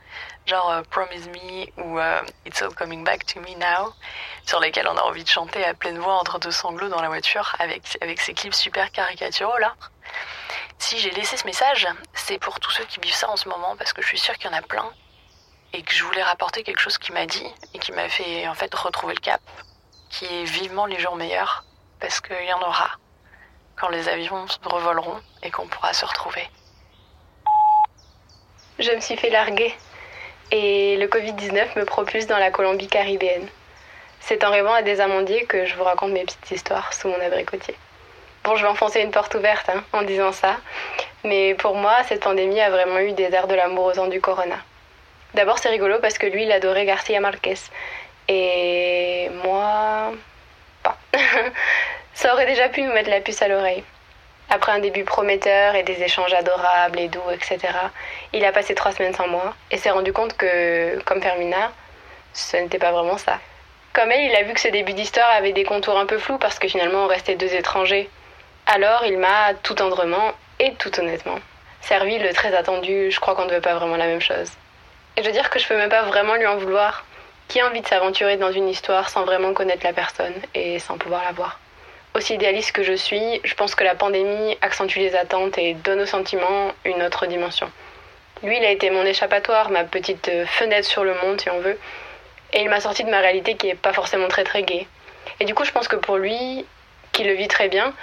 genre 0.46 0.70
euh, 0.70 0.82
Promise 0.90 1.28
Me 1.28 1.82
ou 1.82 1.98
euh, 1.98 2.20
It's 2.44 2.60
All 2.62 2.74
Coming 2.74 3.04
Back 3.04 3.24
to 3.26 3.40
Me 3.40 3.54
Now, 3.56 3.94
sur 4.44 4.60
lesquelles 4.60 4.88
on 4.88 4.96
a 4.96 5.02
envie 5.02 5.24
de 5.24 5.28
chanter 5.28 5.64
à 5.64 5.72
pleine 5.72 5.98
voix 5.98 6.14
entre 6.14 6.38
deux 6.38 6.50
sanglots 6.50 6.88
dans 6.88 7.00
la 7.00 7.08
voiture 7.08 7.54
avec, 7.58 7.96
avec 8.00 8.20
ces 8.20 8.34
clips 8.34 8.54
super 8.54 8.90
caricaturaux 8.90 9.58
là. 9.58 9.74
Si 10.78 10.98
j'ai 10.98 11.10
laissé 11.10 11.36
ce 11.36 11.46
message, 11.46 11.86
c'est 12.12 12.38
pour 12.38 12.58
tous 12.58 12.72
ceux 12.72 12.84
qui 12.84 12.98
vivent 13.00 13.14
ça 13.14 13.30
en 13.30 13.36
ce 13.36 13.48
moment 13.48 13.76
parce 13.76 13.92
que 13.92 14.02
je 14.02 14.08
suis 14.08 14.18
sûre 14.18 14.34
qu'il 14.34 14.50
y 14.50 14.54
en 14.54 14.58
a 14.58 14.62
plein 14.62 14.90
et 15.72 15.82
que 15.82 15.94
je 15.94 16.04
voulais 16.04 16.22
rapporter 16.22 16.62
quelque 16.62 16.80
chose 16.80 16.98
qui 16.98 17.12
m'a 17.12 17.26
dit 17.26 17.46
et 17.74 17.78
qui 17.78 17.92
m'a 17.92 18.08
fait 18.08 18.46
en 18.48 18.54
fait 18.54 18.74
retrouver 18.74 19.14
le 19.14 19.20
cap, 19.20 19.40
qui 20.10 20.26
est 20.26 20.44
vivement 20.44 20.86
les 20.86 20.98
jours 20.98 21.16
meilleurs 21.16 21.64
parce 22.00 22.20
qu'il 22.20 22.44
y 22.46 22.52
en 22.52 22.60
aura 22.60 22.90
quand 23.76 23.88
les 23.88 24.08
avions 24.08 24.46
revoleront 24.64 25.20
et 25.42 25.50
qu'on 25.50 25.66
pourra 25.66 25.92
se 25.92 26.04
retrouver. 26.04 26.48
Je 28.78 28.90
me 28.90 29.00
suis 29.00 29.16
fait 29.16 29.30
larguer 29.30 29.74
et 30.50 30.96
le 30.96 31.06
Covid-19 31.06 31.78
me 31.78 31.84
propulse 31.84 32.26
dans 32.26 32.38
la 32.38 32.50
Colombie 32.50 32.88
caribéenne. 32.88 33.48
C'est 34.20 34.44
en 34.44 34.50
rêvant 34.50 34.74
à 34.74 34.82
des 34.82 35.00
amandiers 35.00 35.46
que 35.46 35.66
je 35.66 35.74
vous 35.74 35.84
raconte 35.84 36.12
mes 36.12 36.24
petites 36.24 36.50
histoires 36.50 36.92
sous 36.92 37.08
mon 37.08 37.20
abricotier. 37.20 37.76
Bon, 38.44 38.56
je 38.56 38.62
vais 38.62 38.68
enfoncer 38.68 39.00
une 39.00 39.10
porte 39.10 39.34
ouverte 39.34 39.68
hein, 39.68 39.84
en 39.92 40.02
disant 40.02 40.32
ça, 40.32 40.56
mais 41.24 41.54
pour 41.54 41.76
moi, 41.76 42.02
cette 42.08 42.22
pandémie 42.22 42.60
a 42.60 42.70
vraiment 42.70 42.98
eu 42.98 43.12
des 43.12 43.32
airs 43.32 43.46
de 43.46 43.54
l'amour 43.54 43.86
aux 43.86 43.98
ans 43.98 44.08
du 44.08 44.20
corona. 44.20 44.58
D'abord, 45.34 45.58
c'est 45.58 45.68
rigolo 45.68 45.98
parce 46.00 46.18
que 46.18 46.26
lui, 46.26 46.44
il 46.44 46.52
adorait 46.52 46.84
Garcia 46.84 47.20
Marquez. 47.20 47.54
Et 48.28 49.30
moi, 49.44 50.12
pas. 50.82 50.96
ça 52.14 52.32
aurait 52.32 52.46
déjà 52.46 52.68
pu 52.68 52.82
nous 52.82 52.92
mettre 52.92 53.10
la 53.10 53.20
puce 53.20 53.42
à 53.42 53.48
l'oreille. 53.48 53.84
Après 54.50 54.72
un 54.72 54.80
début 54.80 55.04
prometteur 55.04 55.74
et 55.74 55.82
des 55.82 56.02
échanges 56.02 56.34
adorables 56.34 57.00
et 57.00 57.08
doux, 57.08 57.30
etc., 57.32 57.58
il 58.32 58.44
a 58.44 58.52
passé 58.52 58.74
trois 58.74 58.92
semaines 58.92 59.14
sans 59.14 59.28
moi 59.28 59.54
et 59.70 59.78
s'est 59.78 59.90
rendu 59.90 60.12
compte 60.12 60.36
que, 60.36 61.00
comme 61.04 61.22
Fermina, 61.22 61.72
ce 62.34 62.58
n'était 62.58 62.78
pas 62.78 62.92
vraiment 62.92 63.16
ça. 63.16 63.38
Comme 63.94 64.10
elle, 64.10 64.30
il 64.30 64.36
a 64.36 64.42
vu 64.42 64.52
que 64.52 64.60
ce 64.60 64.68
début 64.68 64.92
d'histoire 64.92 65.30
avait 65.30 65.52
des 65.52 65.64
contours 65.64 65.98
un 65.98 66.06
peu 66.06 66.18
flous 66.18 66.38
parce 66.38 66.58
que 66.58 66.68
finalement 66.68 67.04
on 67.04 67.08
restait 67.08 67.34
deux 67.34 67.54
étrangers. 67.54 68.10
Alors 68.66 69.04
il 69.04 69.18
m'a 69.18 69.54
tout 69.62 69.74
tendrement 69.74 70.32
et 70.58 70.74
tout 70.74 70.98
honnêtement 70.98 71.38
servi 71.82 72.18
le 72.18 72.32
très 72.32 72.54
attendu 72.54 73.10
je 73.10 73.20
crois 73.20 73.34
qu'on 73.34 73.44
ne 73.44 73.52
veut 73.52 73.60
pas 73.60 73.74
vraiment 73.74 73.96
la 73.96 74.06
même 74.06 74.20
chose. 74.20 74.52
Et 75.16 75.22
je 75.22 75.26
veux 75.26 75.32
dire 75.32 75.50
que 75.50 75.58
je 75.58 75.68
peux 75.68 75.76
même 75.76 75.90
pas 75.90 76.02
vraiment 76.02 76.34
lui 76.34 76.46
en 76.46 76.56
vouloir. 76.56 77.04
Qui 77.48 77.60
a 77.60 77.66
envie 77.66 77.82
de 77.82 77.86
s'aventurer 77.86 78.38
dans 78.38 78.52
une 78.52 78.68
histoire 78.68 79.10
sans 79.10 79.24
vraiment 79.24 79.52
connaître 79.52 79.84
la 79.84 79.92
personne 79.92 80.34
et 80.54 80.78
sans 80.78 80.96
pouvoir 80.96 81.22
la 81.24 81.32
voir? 81.32 81.60
Aussi 82.14 82.34
idéaliste 82.34 82.72
que 82.72 82.82
je 82.82 82.94
suis, 82.94 83.40
je 83.44 83.54
pense 83.54 83.74
que 83.74 83.84
la 83.84 83.94
pandémie 83.94 84.56
accentue 84.62 84.98
les 84.98 85.14
attentes 85.14 85.58
et 85.58 85.74
donne 85.74 86.00
aux 86.00 86.06
sentiments 86.06 86.72
une 86.84 87.02
autre 87.02 87.26
dimension. 87.26 87.70
Lui, 88.42 88.56
il 88.56 88.64
a 88.64 88.70
été 88.70 88.90
mon 88.90 89.04
échappatoire, 89.04 89.70
ma 89.70 89.84
petite 89.84 90.30
fenêtre 90.46 90.88
sur 90.88 91.04
le 91.04 91.14
monde, 91.14 91.40
si 91.40 91.50
on 91.50 91.60
veut. 91.60 91.78
Et 92.52 92.62
il 92.62 92.68
m'a 92.68 92.80
sorti 92.80 93.04
de 93.04 93.10
ma 93.10 93.20
réalité 93.20 93.54
qui 93.56 93.68
est 93.68 93.74
pas 93.74 93.92
forcément 93.92 94.28
très 94.28 94.44
très 94.44 94.62
gaie. 94.62 94.86
Et 95.40 95.44
du 95.44 95.54
coup, 95.54 95.64
je 95.64 95.72
pense 95.72 95.88
que 95.88 95.96
pour 95.96 96.16
lui, 96.16 96.66
qui 97.12 97.24
le 97.24 97.34
vit 97.34 97.48
très 97.48 97.68
bien, 97.68 97.94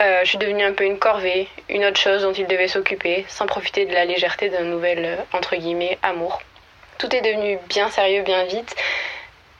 euh, 0.00 0.20
je 0.22 0.28
suis 0.28 0.38
devenue 0.38 0.64
un 0.64 0.72
peu 0.72 0.84
une 0.84 0.98
corvée, 0.98 1.48
une 1.68 1.84
autre 1.84 2.00
chose 2.00 2.22
dont 2.22 2.32
il 2.32 2.46
devait 2.46 2.68
s'occuper, 2.68 3.24
sans 3.28 3.46
profiter 3.46 3.84
de 3.84 3.92
la 3.92 4.04
légèreté 4.04 4.48
d'un 4.48 4.64
nouvel, 4.64 5.04
euh, 5.04 5.16
entre 5.32 5.56
guillemets, 5.56 5.98
amour. 6.02 6.40
Tout 6.98 7.14
est 7.14 7.20
devenu 7.20 7.58
bien 7.68 7.88
sérieux, 7.90 8.22
bien 8.22 8.44
vite, 8.44 8.74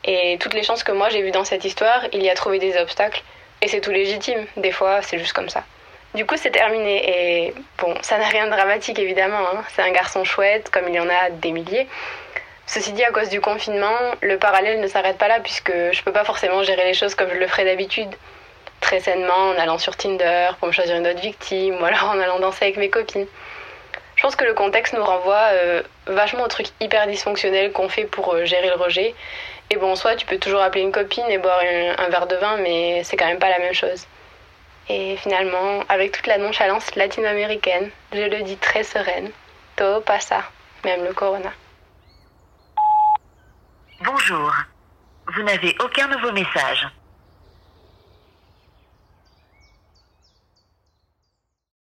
et 0.04 0.36
toutes 0.40 0.54
les 0.54 0.62
chances 0.62 0.84
que 0.84 0.92
moi 0.92 1.08
j'ai 1.08 1.22
vues 1.22 1.30
dans 1.30 1.44
cette 1.44 1.64
histoire, 1.64 2.04
il 2.12 2.22
y 2.22 2.30
a 2.30 2.34
trouvé 2.34 2.58
des 2.58 2.76
obstacles, 2.76 3.22
et 3.60 3.68
c'est 3.68 3.80
tout 3.80 3.90
légitime, 3.90 4.46
des 4.56 4.72
fois 4.72 5.02
c'est 5.02 5.18
juste 5.18 5.32
comme 5.32 5.48
ça. 5.48 5.64
Du 6.14 6.26
coup, 6.26 6.36
c'est 6.36 6.50
terminé, 6.50 7.46
et 7.46 7.54
bon, 7.78 7.94
ça 8.02 8.18
n'a 8.18 8.28
rien 8.28 8.44
de 8.44 8.50
dramatique 8.50 8.98
évidemment, 8.98 9.38
hein. 9.38 9.64
c'est 9.74 9.80
un 9.80 9.92
garçon 9.92 10.24
chouette, 10.24 10.68
comme 10.70 10.86
il 10.88 10.94
y 10.94 11.00
en 11.00 11.08
a 11.08 11.30
des 11.30 11.52
milliers. 11.52 11.88
Ceci 12.66 12.92
dit, 12.92 13.02
à 13.02 13.10
cause 13.10 13.30
du 13.30 13.40
confinement, 13.40 13.96
le 14.20 14.38
parallèle 14.38 14.80
ne 14.80 14.86
s'arrête 14.86 15.16
pas 15.16 15.28
là, 15.28 15.40
puisque 15.40 15.72
je 15.72 16.02
peux 16.02 16.12
pas 16.12 16.24
forcément 16.24 16.62
gérer 16.62 16.84
les 16.84 16.94
choses 16.94 17.14
comme 17.14 17.30
je 17.30 17.38
le 17.38 17.46
ferais 17.46 17.64
d'habitude 17.64 18.14
très 18.82 19.00
sainement 19.00 19.50
en 19.50 19.58
allant 19.58 19.78
sur 19.78 19.96
Tinder 19.96 20.50
pour 20.58 20.68
me 20.68 20.72
choisir 20.72 20.96
une 20.96 21.06
autre 21.06 21.20
victime 21.20 21.76
ou 21.80 21.84
alors 21.84 22.10
en 22.10 22.18
allant 22.18 22.40
danser 22.40 22.66
avec 22.66 22.76
mes 22.76 22.90
copines. 22.90 23.26
Je 24.22 24.28
pense 24.28 24.36
que 24.36 24.44
le 24.44 24.54
contexte 24.54 24.94
nous 24.94 25.02
renvoie 25.02 25.48
euh, 25.50 25.82
vachement 26.06 26.44
au 26.44 26.46
truc 26.46 26.68
hyper 26.78 27.08
dysfonctionnel 27.08 27.72
qu'on 27.72 27.88
fait 27.88 28.04
pour 28.04 28.32
euh, 28.32 28.44
gérer 28.44 28.68
le 28.68 28.76
rejet. 28.76 29.16
Et 29.68 29.76
bon, 29.76 29.96
soit 29.96 30.14
tu 30.14 30.26
peux 30.26 30.38
toujours 30.38 30.60
appeler 30.60 30.82
une 30.82 30.92
copine 30.92 31.24
et 31.28 31.38
boire 31.38 31.58
un, 31.58 32.08
verre 32.08 32.28
de 32.28 32.36
vin, 32.36 32.56
mais 32.58 33.02
c'est 33.02 33.16
quand 33.16 33.26
même 33.26 33.40
pas 33.40 33.50
la 33.50 33.58
même 33.58 33.74
chose. 33.74 34.06
Et 34.88 35.16
finalement, 35.16 35.82
avec 35.88 36.12
toute 36.12 36.28
la 36.28 36.38
nonchalance 36.38 36.94
latino-américaine, 36.94 37.90
je 38.12 38.22
le 38.22 38.44
dis 38.44 38.56
très 38.58 38.84
sereine, 38.84 39.32
todo 39.74 40.00
pasa, 40.02 40.44
même 40.84 41.02
le 41.02 41.12
corona. 41.12 41.50
Bonjour, 44.04 44.52
vous 45.34 45.42
n'avez 45.42 45.74
aucun 45.80 46.06
nouveau 46.06 46.30
message. 46.30 46.86